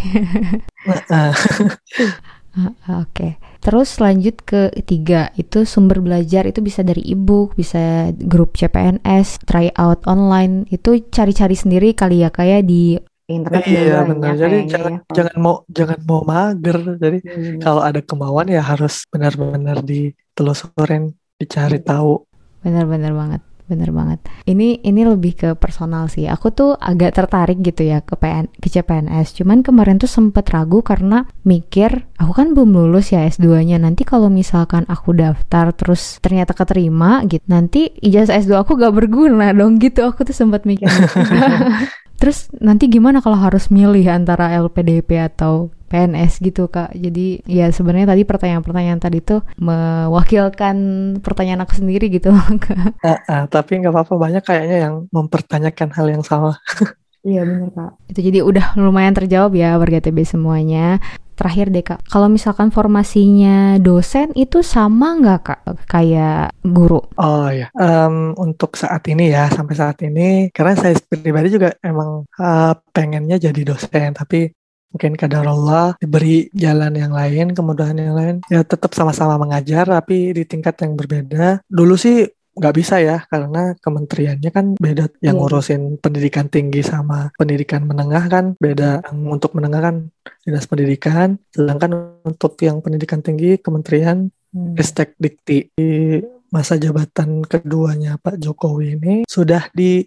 Nah, 0.86 1.34
Ah, 2.56 3.04
Oke, 3.04 3.36
terus 3.60 4.00
lanjut 4.00 4.40
ke 4.40 4.72
tiga 4.88 5.28
itu 5.36 5.68
sumber 5.68 6.00
belajar 6.00 6.48
itu 6.48 6.64
bisa 6.64 6.80
dari 6.80 7.04
ebook, 7.04 7.52
bisa 7.52 8.08
grup 8.16 8.56
CPNS, 8.56 9.44
try 9.44 9.68
out 9.76 10.00
online 10.08 10.64
itu 10.72 11.04
cari-cari 11.12 11.52
sendiri 11.52 11.92
kali 11.92 12.24
ya 12.24 12.32
kayak 12.32 12.64
di 12.64 12.96
internet 13.26 13.62
iya 13.66 14.06
benar. 14.06 14.32
Jadi 14.42 14.56
jangan 14.72 14.92
ya. 15.10 15.14
jangan 15.16 15.36
mau 15.44 15.54
jangan 15.68 15.98
mau 16.08 16.20
mager. 16.22 16.78
Jadi 17.02 17.18
Hmm, 17.26 17.58
kalau 17.64 17.82
ada 17.82 18.00
kemauan 18.02 18.48
ya 18.50 18.62
harus 18.62 19.04
benar-benar 19.12 19.78
ditelusurin, 19.82 21.14
dicari 21.40 21.78
tahu. 21.82 22.26
Bener-bener 22.64 23.14
banget, 23.14 23.42
bener 23.70 23.90
banget. 23.94 24.18
Ini 24.50 24.82
ini 24.82 25.00
lebih 25.06 25.32
ke 25.38 25.48
personal 25.54 26.10
sih. 26.10 26.26
Aku 26.26 26.50
tuh 26.50 26.74
agak 26.74 27.14
tertarik 27.14 27.62
gitu 27.62 27.86
ya 27.86 28.02
ke 28.02 28.18
PN, 28.18 28.50
ke 28.58 28.66
CPNS. 28.66 29.38
Cuman 29.38 29.62
kemarin 29.62 30.02
tuh 30.02 30.10
sempet 30.10 30.50
ragu 30.50 30.82
karena 30.82 31.30
mikir 31.46 32.10
aku 32.18 32.32
kan 32.34 32.58
belum 32.58 32.74
lulus 32.74 33.14
ya 33.14 33.22
S2-nya. 33.22 33.78
Nanti 33.78 34.02
kalau 34.02 34.26
misalkan 34.34 34.82
aku 34.90 35.14
daftar 35.14 35.70
terus 35.78 36.18
ternyata 36.18 36.58
keterima 36.58 37.22
gitu, 37.30 37.44
nanti 37.46 37.94
ijazah 38.02 38.34
S2 38.34 38.66
aku 38.66 38.74
gak 38.74 38.94
berguna 38.96 39.54
dong 39.54 39.78
gitu. 39.78 40.02
Aku 40.10 40.26
tuh 40.26 40.34
sempat 40.34 40.66
mikir. 40.66 40.90
terus 42.16 42.48
nanti 42.58 42.88
gimana 42.88 43.20
kalau 43.20 43.36
harus 43.36 43.68
milih 43.68 44.04
antara 44.08 44.52
LPDP 44.56 45.20
atau 45.20 45.70
PNS 45.86 46.42
gitu 46.42 46.66
kak 46.66 46.92
jadi 46.98 47.40
ya 47.46 47.70
sebenarnya 47.70 48.10
tadi 48.10 48.26
pertanyaan-pertanyaan 48.26 48.98
tadi 48.98 49.22
tuh 49.22 49.46
mewakilkan 49.62 50.76
pertanyaan 51.22 51.62
aku 51.62 51.78
sendiri 51.78 52.10
gitu 52.10 52.34
Kak. 52.66 52.98
Ah, 53.06 53.20
ah, 53.30 53.42
tapi 53.46 53.78
nggak 53.78 53.94
apa-apa 53.94 54.14
banyak 54.18 54.42
kayaknya 54.42 54.76
yang 54.90 54.94
mempertanyakan 55.14 55.88
hal 55.94 56.06
yang 56.10 56.24
sama. 56.26 56.58
Iya 57.26 57.42
benar 57.42 57.70
kak. 57.74 57.92
Itu 58.06 58.20
jadi 58.22 58.38
udah 58.46 58.78
lumayan 58.78 59.10
terjawab 59.10 59.50
ya 59.58 59.74
warga 59.82 59.98
TB 59.98 60.22
semuanya. 60.22 61.02
Terakhir 61.36 61.68
deh 61.68 61.84
kak, 61.84 62.00
kalau 62.08 62.32
misalkan 62.32 62.72
formasinya 62.72 63.76
dosen 63.76 64.32
itu 64.32 64.64
sama 64.64 65.20
nggak 65.20 65.40
kak 65.44 65.60
kayak 65.84 66.56
guru? 66.64 67.04
Oh 67.20 67.52
ya, 67.52 67.68
um, 67.76 68.32
untuk 68.40 68.72
saat 68.80 69.04
ini 69.12 69.36
ya 69.36 69.52
sampai 69.52 69.76
saat 69.76 70.00
ini, 70.00 70.48
karena 70.48 70.72
saya 70.80 70.96
pribadi 71.04 71.52
juga 71.52 71.76
emang 71.84 72.24
uh, 72.40 72.72
pengennya 72.90 73.36
jadi 73.36 73.60
dosen, 73.68 74.16
tapi 74.16 74.48
mungkin 74.96 75.12
kadar 75.12 75.44
Allah 75.44 75.92
diberi 76.00 76.48
jalan 76.56 76.96
yang 76.96 77.12
lain, 77.12 77.52
kemudahan 77.52 78.00
yang 78.00 78.16
lain, 78.16 78.36
ya 78.48 78.64
tetap 78.64 78.96
sama-sama 78.96 79.36
mengajar, 79.36 79.84
tapi 79.84 80.32
di 80.32 80.48
tingkat 80.48 80.80
yang 80.80 80.96
berbeda. 80.96 81.60
Dulu 81.68 82.00
sih 82.00 82.24
nggak 82.56 82.74
bisa 82.74 82.96
ya 83.04 83.20
karena 83.28 83.76
kementeriannya 83.76 84.50
kan 84.50 84.66
beda 84.80 85.12
yang 85.20 85.36
yeah. 85.36 85.44
ngurusin 85.44 86.00
pendidikan 86.00 86.48
tinggi 86.48 86.80
sama 86.80 87.28
pendidikan 87.36 87.84
menengah 87.84 88.24
kan 88.32 88.56
beda 88.56 89.04
yang 89.04 89.18
untuk 89.28 89.52
menengah 89.52 89.92
kan 89.92 89.96
dinas 90.40 90.64
pendidikan 90.64 91.36
sedangkan 91.52 92.20
untuk 92.24 92.56
yang 92.64 92.80
pendidikan 92.80 93.20
tinggi 93.20 93.60
kementerian 93.60 94.32
hmm. 94.56 94.80
Estek 94.80 95.14
Dikti 95.20 95.68
di 95.76 96.16
masa 96.48 96.80
jabatan 96.80 97.44
keduanya 97.44 98.16
Pak 98.16 98.40
Jokowi 98.40 98.96
ini 98.96 99.14
sudah 99.28 99.68
di 99.76 100.00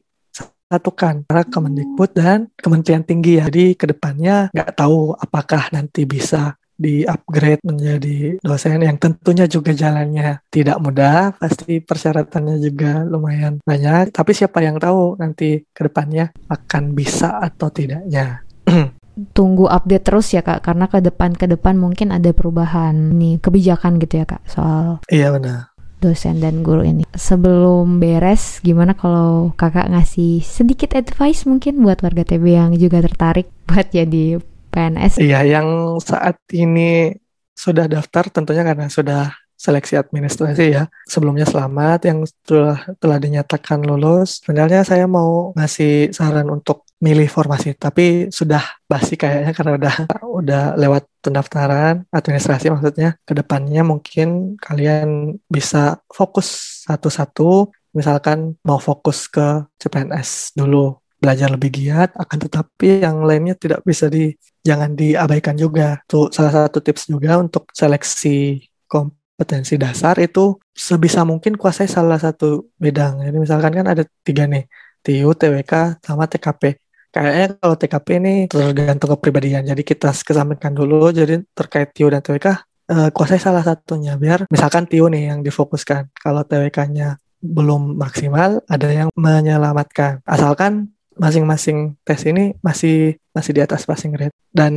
satukan 0.69 1.25
antara 1.25 1.41
Kemendikbud 1.49 2.13
dan 2.13 2.45
Kementerian 2.53 3.01
Tinggi 3.01 3.41
ya. 3.41 3.49
Jadi 3.49 3.73
ke 3.73 3.89
depannya 3.89 4.53
nggak 4.53 4.77
tahu 4.77 5.17
apakah 5.17 5.73
nanti 5.73 6.05
bisa 6.05 6.53
di-upgrade 6.79 7.59
menjadi 7.67 8.39
dosen 8.39 8.79
yang 8.79 8.95
tentunya 8.95 9.45
juga 9.51 9.75
jalannya 9.75 10.39
tidak 10.47 10.79
mudah, 10.79 11.35
pasti 11.35 11.83
persyaratannya 11.83 12.55
juga 12.63 13.03
lumayan 13.03 13.59
banyak, 13.67 14.15
tapi 14.15 14.31
siapa 14.31 14.63
yang 14.63 14.79
tahu 14.79 15.19
nanti 15.19 15.67
ke 15.75 15.81
depannya 15.91 16.31
akan 16.47 16.95
bisa 16.95 17.43
atau 17.43 17.67
tidaknya. 17.67 18.47
Tunggu 19.35 19.67
update 19.67 20.07
terus 20.07 20.31
ya 20.31 20.39
kak, 20.39 20.63
karena 20.63 20.87
ke 20.87 21.03
depan 21.03 21.35
ke 21.35 21.43
depan 21.51 21.75
mungkin 21.75 22.15
ada 22.15 22.31
perubahan 22.31 22.95
nih 23.19 23.43
kebijakan 23.43 23.99
gitu 23.99 24.23
ya 24.23 24.25
kak 24.25 24.47
soal. 24.47 25.03
Iya 25.11 25.35
benar 25.35 25.69
dosen 25.99 26.39
dan 26.39 26.63
guru 26.63 26.87
ini. 26.87 27.03
Sebelum 27.11 27.99
beres, 27.99 28.63
gimana 28.63 28.95
kalau 28.95 29.51
kakak 29.59 29.91
ngasih 29.91 30.41
sedikit 30.41 30.95
advice 30.95 31.43
mungkin 31.43 31.83
buat 31.83 31.99
warga 31.99 32.23
TB 32.23 32.43
yang 32.47 32.71
juga 32.79 33.03
tertarik 33.03 33.51
buat 33.69 33.91
jadi 33.91 34.39
PNS? 34.69 35.19
Iya, 35.19 35.43
yang 35.43 35.99
saat 35.99 36.39
ini 36.53 37.13
sudah 37.57 37.91
daftar 37.91 38.31
tentunya 38.31 38.63
karena 38.63 38.87
sudah 38.87 39.35
seleksi 39.59 39.99
administrasi 39.99 40.65
ya. 40.71 40.83
Sebelumnya 41.03 41.43
selamat 41.43 42.07
yang 42.07 42.23
telah 42.47 42.79
telah 42.95 43.17
dinyatakan 43.19 43.83
lulus. 43.83 44.39
Sebenarnya 44.39 44.87
saya 44.87 45.03
mau 45.03 45.51
ngasih 45.59 46.15
saran 46.15 46.47
untuk 46.47 46.87
milih 47.03 47.27
formasi, 47.27 47.75
tapi 47.75 48.31
sudah 48.31 48.63
basi 48.87 49.19
kayaknya 49.19 49.51
karena 49.51 49.71
udah 49.75 49.95
udah 50.23 50.63
lewat 50.79 51.03
pendaftaran 51.19 52.07
administrasi 52.07 52.71
maksudnya. 52.71 53.19
Ke 53.27 53.35
depannya 53.35 53.83
mungkin 53.83 54.55
kalian 54.55 55.35
bisa 55.51 55.99
fokus 56.07 56.79
satu-satu. 56.87 57.67
Misalkan 57.91 58.55
mau 58.63 58.79
fokus 58.79 59.27
ke 59.27 59.65
CPNS 59.81 60.55
dulu 60.55 60.95
belajar 61.19 61.51
lebih 61.51 61.69
giat 61.69 62.15
akan 62.15 62.37
tetapi 62.47 63.03
yang 63.03 63.21
lainnya 63.27 63.55
tidak 63.59 63.83
bisa 63.83 64.07
di 64.07 64.31
jangan 64.63 64.95
diabaikan 64.95 65.55
juga. 65.59 65.99
Tuh 66.07 66.31
salah 66.31 66.65
satu 66.67 66.79
tips 66.79 67.11
juga 67.11 67.39
untuk 67.39 67.67
seleksi 67.75 68.63
kompetensi 68.87 69.75
dasar 69.75 70.15
itu 70.23 70.57
sebisa 70.71 71.27
mungkin 71.27 71.59
kuasai 71.59 71.87
salah 71.91 72.17
satu 72.17 72.71
bidang. 72.79 73.27
Jadi 73.27 73.37
misalkan 73.37 73.71
kan 73.75 73.85
ada 73.91 74.03
tiga 74.23 74.47
nih 74.47 74.65
TIU, 75.03 75.31
TWK, 75.35 76.03
sama 76.03 76.25
TKP 76.27 76.79
kayaknya 77.09 77.57
kalau 77.57 77.75
TKP 77.75 78.07
ini 78.21 78.33
tergantung 78.49 79.09
kepribadian. 79.17 79.65
Jadi 79.65 79.81
kita 79.81 80.13
kesampingkan 80.13 80.73
dulu 80.73 81.09
jadi 81.09 81.41
terkait 81.57 81.89
TIU 81.93 82.13
dan 82.13 82.21
TWK 82.21 82.47
eh, 82.89 83.09
kuasai 83.13 83.41
salah 83.41 83.65
satunya 83.65 84.15
biar 84.15 84.45
misalkan 84.49 84.85
TIU 84.85 85.09
nih 85.09 85.33
yang 85.33 85.39
difokuskan. 85.41 86.13
Kalau 86.13 86.45
TWK-nya 86.45 87.17
belum 87.39 87.95
maksimal 87.97 88.61
ada 88.67 88.87
yang 88.91 89.09
menyelamatkan. 89.15 90.21
Asalkan 90.27 90.91
masing-masing 91.19 91.99
tes 92.07 92.23
ini 92.23 92.55
masih 92.63 93.19
masih 93.35 93.51
di 93.51 93.61
atas 93.61 93.83
passing 93.83 94.15
rate 94.15 94.33
dan 94.55 94.73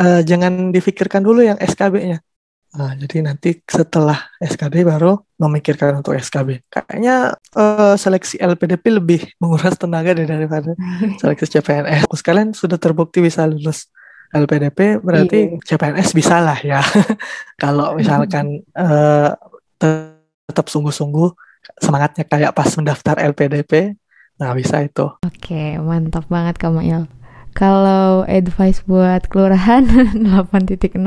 uh, 0.00 0.20
jangan 0.24 0.72
difikirkan 0.72 1.20
dulu 1.20 1.44
yang 1.44 1.60
SKB-nya. 1.60 2.24
Nah, 2.72 2.96
jadi 2.96 3.20
nanti 3.20 3.60
setelah 3.68 4.16
SKB 4.40 4.88
baru 4.88 5.20
memikirkan 5.36 6.00
untuk 6.00 6.16
SKB. 6.16 6.64
Kayaknya 6.72 7.36
uh, 7.52 7.94
seleksi 8.00 8.40
LPDP 8.40 8.84
lebih 8.96 9.20
menguras 9.36 9.76
tenaga 9.76 10.16
daripada 10.16 10.72
seleksi 11.20 11.52
CPNS. 11.52 12.08
Kalian 12.24 12.56
sudah 12.56 12.80
terbukti 12.80 13.20
bisa 13.20 13.44
lulus 13.44 13.92
LPDP, 14.32 15.04
berarti 15.04 15.52
iya. 15.52 15.60
CPNS 15.60 16.16
bisa 16.16 16.40
lah 16.40 16.56
ya. 16.64 16.80
Kalau 17.62 17.92
misalkan 17.92 18.64
uh, 18.72 19.36
tetap 19.76 20.72
sungguh-sungguh 20.72 21.28
semangatnya 21.76 22.24
kayak 22.24 22.56
pas 22.56 22.72
mendaftar 22.72 23.20
LPDP, 23.20 24.00
Nah, 24.42 24.58
bisa 24.58 24.82
itu. 24.82 25.06
Oke, 25.22 25.78
mantap 25.78 26.26
banget 26.26 26.58
Kak 26.58 26.74
Mail. 26.74 27.06
Kalau 27.54 28.26
advice 28.26 28.82
buat 28.82 29.30
kelurahan 29.30 29.86
8.0? 30.18 30.98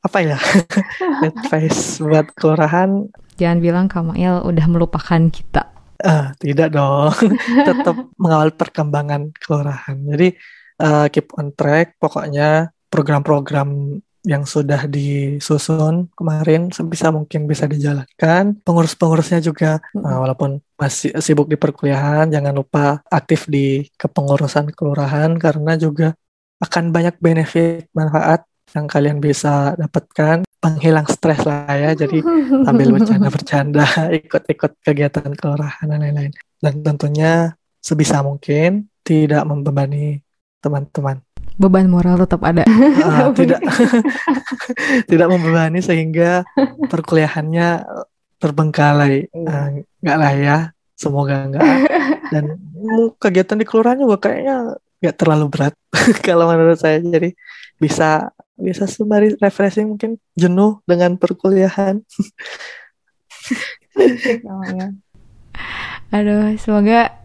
Apa 0.00 0.18
ya? 0.24 0.40
advice 1.28 2.00
buat 2.00 2.32
kelurahan? 2.32 3.12
Jangan 3.36 3.58
bilang 3.60 3.92
Kak 3.92 4.08
Mail 4.08 4.40
udah 4.40 4.66
melupakan 4.72 5.20
kita. 5.28 5.68
Uh, 6.00 6.32
tidak 6.40 6.72
dong. 6.72 7.12
Tetap 7.68 8.08
mengawal 8.16 8.56
perkembangan 8.56 9.36
kelurahan. 9.36 10.00
Jadi 10.08 10.32
uh, 10.80 11.12
keep 11.12 11.28
on 11.36 11.52
track. 11.52 12.00
Pokoknya 12.00 12.72
program-program 12.88 14.00
yang 14.22 14.46
sudah 14.46 14.86
disusun 14.86 16.06
kemarin 16.14 16.70
sebisa 16.70 17.10
mungkin 17.10 17.50
bisa 17.50 17.66
dijalankan. 17.66 18.62
Pengurus-pengurusnya 18.62 19.42
juga 19.42 19.82
-hmm. 19.92 20.02
uh, 20.02 20.18
walaupun 20.22 20.62
masih 20.78 21.14
sibuk 21.18 21.50
di 21.50 21.58
perkuliahan, 21.58 22.30
jangan 22.30 22.54
lupa 22.54 23.02
aktif 23.10 23.50
di 23.50 23.86
kepengurusan 23.98 24.70
kelurahan 24.74 25.34
karena 25.38 25.74
juga 25.74 26.14
akan 26.62 26.94
banyak 26.94 27.18
benefit 27.18 27.90
manfaat 27.90 28.46
yang 28.72 28.86
kalian 28.88 29.18
bisa 29.20 29.76
dapatkan 29.76 30.46
penghilang 30.62 31.04
stres 31.10 31.42
lah 31.44 31.68
ya 31.74 31.92
jadi 31.92 32.22
sambil 32.66 32.88
bercanda-bercanda 32.94 33.86
ikut-ikut 34.22 34.72
kegiatan 34.80 35.30
kelurahan 35.36 35.86
dan 35.90 35.98
lain-lain 36.00 36.32
dan 36.62 36.74
tentunya 36.80 37.32
sebisa 37.82 38.22
mungkin 38.22 38.86
tidak 39.02 39.42
membebani 39.42 40.22
teman-teman 40.62 41.18
beban 41.56 41.88
moral 41.88 42.20
tetap 42.20 42.40
ada. 42.44 42.64
Uh, 42.66 43.32
tidak 43.38 43.60
tidak 45.10 45.28
membebani 45.28 45.80
sehingga 45.84 46.46
perkuliahannya 46.88 47.84
terbengkalai. 48.40 49.28
Uh, 49.32 49.84
enggak 50.02 50.16
lah 50.18 50.32
ya, 50.34 50.56
semoga 50.96 51.46
enggak. 51.46 51.64
Dan 52.32 52.44
kegiatan 53.20 53.58
di 53.60 53.66
kelurahan 53.68 54.00
juga 54.00 54.16
kayaknya 54.28 54.76
nggak 55.02 55.16
terlalu 55.18 55.46
berat 55.50 55.74
kalau 56.26 56.48
menurut 56.48 56.78
saya. 56.78 56.98
Jadi 57.00 57.34
bisa 57.76 58.30
bisa 58.56 58.86
sembari 58.86 59.34
refreshing 59.40 59.96
mungkin 59.96 60.20
jenuh 60.38 60.80
dengan 60.86 61.18
perkuliahan. 61.18 62.04
Aduh, 66.12 66.52
semoga 66.60 67.21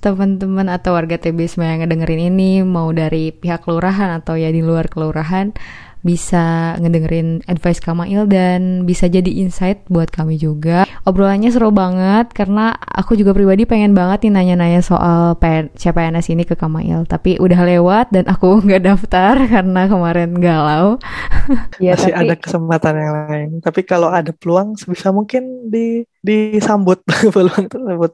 teman-teman 0.00 0.66
atau 0.72 0.96
warga 0.96 1.20
TB 1.20 1.38
semua 1.46 1.72
yang 1.76 1.84
ngedengerin 1.84 2.32
ini 2.32 2.64
mau 2.64 2.88
dari 2.90 3.30
pihak 3.30 3.64
kelurahan 3.64 4.20
atau 4.20 4.34
ya 4.34 4.48
di 4.48 4.64
luar 4.64 4.88
kelurahan 4.88 5.52
bisa 6.00 6.76
ngedengerin 6.80 7.44
advice 7.44 7.80
Kamail 7.80 8.24
dan 8.24 8.88
bisa 8.88 9.04
jadi 9.06 9.28
insight 9.28 9.84
buat 9.92 10.08
kami 10.08 10.40
juga. 10.40 10.88
Obrolannya 11.04 11.52
seru 11.52 11.68
banget 11.72 12.32
karena 12.32 12.72
aku 12.72 13.16
juga 13.20 13.36
pribadi 13.36 13.68
pengen 13.68 13.92
banget 13.92 14.24
nih 14.24 14.32
nanya-nanya 14.32 14.80
soal 14.80 15.36
PN, 15.36 15.68
CPNS 15.76 16.32
ini 16.32 16.48
ke 16.48 16.56
Kamail. 16.56 17.04
Tapi 17.04 17.36
udah 17.36 17.60
lewat 17.60 18.16
dan 18.16 18.24
aku 18.32 18.58
nggak 18.64 18.84
daftar 18.84 19.34
karena 19.44 19.82
kemarin 19.86 20.30
galau. 20.40 20.96
ya, 21.76 21.92
Masih 22.00 22.12
tapi... 22.16 22.20
ada 22.24 22.34
kesempatan 22.40 22.94
yang 22.96 23.14
lain. 23.28 23.48
Tapi 23.60 23.80
kalau 23.84 24.08
ada 24.08 24.32
peluang 24.32 24.80
sebisa 24.80 25.12
mungkin 25.12 25.68
di 25.68 26.04
disambut 26.24 27.04
peluang 27.34 27.68
tersebut. 27.68 28.12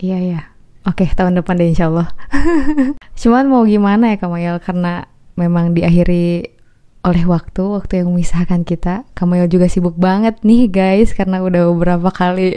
Iya, 0.00 0.18
iya. 0.20 0.40
Oke, 0.88 1.04
okay, 1.04 1.12
tahun 1.12 1.36
depan 1.36 1.60
deh 1.60 1.68
insya 1.68 1.92
Allah. 1.92 2.08
Cuman 3.20 3.44
mau 3.52 3.60
gimana 3.68 4.08
ya 4.08 4.16
Kamayel, 4.16 4.56
karena 4.56 5.04
memang 5.36 5.76
diakhiri 5.76 6.56
oleh 7.04 7.24
waktu, 7.28 7.60
waktu 7.60 8.00
yang 8.00 8.08
memisahkan 8.16 8.64
kita. 8.64 9.04
Kamayel 9.12 9.52
juga 9.52 9.68
sibuk 9.68 10.00
banget 10.00 10.40
nih 10.40 10.64
guys, 10.72 11.12
karena 11.12 11.44
udah 11.44 11.68
beberapa 11.76 12.08
kali 12.08 12.56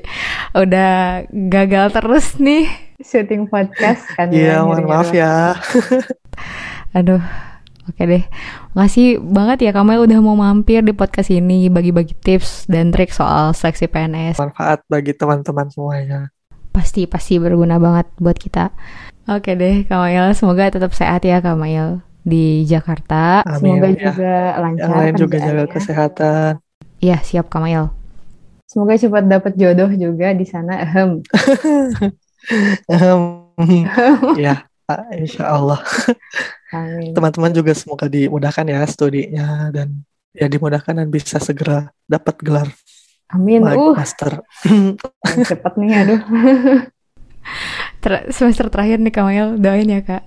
udah 0.55 1.27
gagal 1.27 1.91
terus 1.91 2.39
nih 2.39 2.71
syuting 3.03 3.51
podcast 3.51 4.07
kan. 4.15 4.31
Iya, 4.31 4.47
yeah, 4.47 4.59
mohon 4.63 4.87
maaf 4.87 5.11
ya. 5.11 5.59
Aduh, 6.97 7.19
oke 7.91 7.99
okay 7.99 8.05
deh. 8.07 8.23
Makasih 8.79 9.19
banget 9.19 9.67
ya 9.67 9.71
Kamayel 9.75 10.07
udah 10.07 10.19
mau 10.23 10.39
mampir 10.39 10.79
di 10.87 10.95
podcast 10.95 11.35
ini, 11.35 11.67
bagi-bagi 11.67 12.15
tips 12.15 12.71
dan 12.71 12.95
trik 12.95 13.11
soal 13.11 13.51
seleksi 13.51 13.91
PNS. 13.91 14.39
Manfaat 14.39 14.87
bagi 14.87 15.11
teman-teman 15.11 15.67
semuanya 15.67 16.31
pasti 16.71 17.05
pasti 17.05 17.37
berguna 17.37 17.77
banget 17.77 18.07
buat 18.17 18.39
kita 18.39 18.71
Oke 19.29 19.53
deh, 19.53 19.85
Kamail. 19.85 20.33
Semoga 20.33 20.73
tetap 20.73 20.97
sehat 20.97 21.21
ya, 21.21 21.37
Kamail 21.39 22.01
di 22.25 22.65
Jakarta. 22.65 23.45
Amin, 23.45 23.77
Semoga 23.77 23.87
ya. 23.93 23.97
juga 24.09 24.33
lancar. 24.57 24.81
Yang 24.81 24.97
lain 24.97 25.13
juga 25.13 25.37
jaga 25.37 25.45
kerjaannya. 25.45 25.73
kesehatan. 25.77 26.51
Iya, 26.97 27.17
siap 27.21 27.45
Kamail. 27.53 27.93
Semoga 28.65 28.97
cepat 28.97 29.23
dapat 29.29 29.53
jodoh 29.55 29.91
juga 29.93 30.33
di 30.33 30.45
sana. 30.47 30.81
Ahem. 30.89 31.21
ya, 34.41 34.65
insya 35.13 35.53
Allah. 35.53 35.79
Amin. 36.73 37.13
Teman-teman 37.13 37.51
juga 37.53 37.77
semoga 37.77 38.09
dimudahkan 38.09 38.65
ya 38.65 38.81
studinya 38.89 39.69
dan 39.69 40.01
ya 40.33 40.49
dimudahkan 40.49 40.97
dan 40.97 41.07
bisa 41.13 41.37
segera 41.37 41.93
dapat 42.09 42.35
gelar 42.41 42.67
Amin. 43.31 43.59
ma- 43.61 43.73
Uh, 43.73 43.93
master. 43.93 44.43
cepet 45.49 45.73
nih, 45.75 45.91
aduh. 45.97 46.21
Ter- 47.99 48.27
semester 48.29 48.67
terakhir 48.67 48.97
nih 48.97 49.09
Kamail, 49.09 49.47
doain 49.55 49.87
ya 49.87 50.01
kak. 50.01 50.23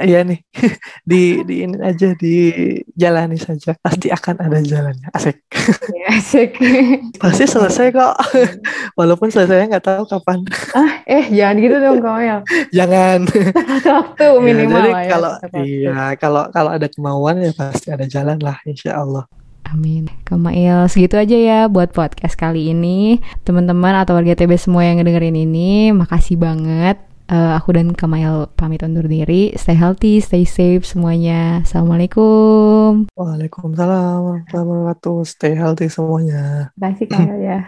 Iya 0.00 0.22
nih, 0.22 0.38
di 1.10 1.20
di 1.42 1.54
ini 1.60 1.76
aja 1.78 2.14
dijalani 2.14 3.36
saja. 3.36 3.74
Pasti 3.76 4.08
akan 4.08 4.36
ada 4.40 4.62
jalannya. 4.62 5.10
Asik. 5.10 5.44
Ya, 5.90 6.14
asik. 6.14 6.56
Pasti 7.20 7.44
selesai 7.44 7.90
kok. 7.90 8.14
Walaupun 8.94 9.28
selesainya 9.28 9.76
nggak 9.76 9.84
tahu 9.84 10.02
kapan. 10.06 10.46
ah, 10.72 11.02
eh 11.04 11.26
jangan 11.28 11.56
gitu 11.58 11.76
dong 11.76 11.98
Kamail. 12.00 12.38
Jangan. 12.70 13.18
Waktu 13.84 14.24
Ya, 14.24 14.40
minimal 14.40 14.78
jadi 14.80 14.90
ya. 14.94 15.08
kalau 15.10 15.30
tepat 15.34 15.52
waktu. 15.52 15.66
iya 15.66 15.98
kalau 16.16 16.42
kalau 16.48 16.70
ada 16.70 16.86
kemauan 16.86 17.36
ya 17.40 17.52
pasti 17.52 17.88
ada 17.90 18.06
jalan 18.06 18.38
lah, 18.40 18.56
insya 18.64 18.96
Allah. 18.96 19.26
Amin. 19.68 20.12
Kamail, 20.28 20.86
segitu 20.92 21.16
aja 21.16 21.36
ya 21.36 21.60
buat 21.66 21.90
podcast 21.90 22.36
kali 22.36 22.70
ini. 22.70 23.18
Teman-teman 23.42 23.96
atau 23.96 24.14
warga 24.16 24.36
TB 24.36 24.60
semua 24.60 24.84
yang 24.84 25.00
ngedengerin 25.00 25.36
ini, 25.36 25.90
makasih 25.90 26.36
banget. 26.36 27.00
Eh, 27.24 27.52
aku 27.56 27.72
dan 27.72 27.96
Kamail 27.96 28.52
pamit 28.52 28.84
undur 28.84 29.08
diri. 29.08 29.56
Stay 29.56 29.72
healthy, 29.72 30.20
stay 30.20 30.44
safe 30.44 30.84
semuanya. 30.84 31.64
Assalamualaikum. 31.64 33.08
Waalaikumsalam 33.16 34.20
warahmatullahi 34.20 34.68
wabarakatuh. 34.68 35.18
Stay 35.24 35.56
healthy 35.56 35.88
semuanya. 35.88 36.68
Terima 36.76 36.92
kasih 36.92 37.06
Kamail 37.08 37.40
ya. 37.40 37.60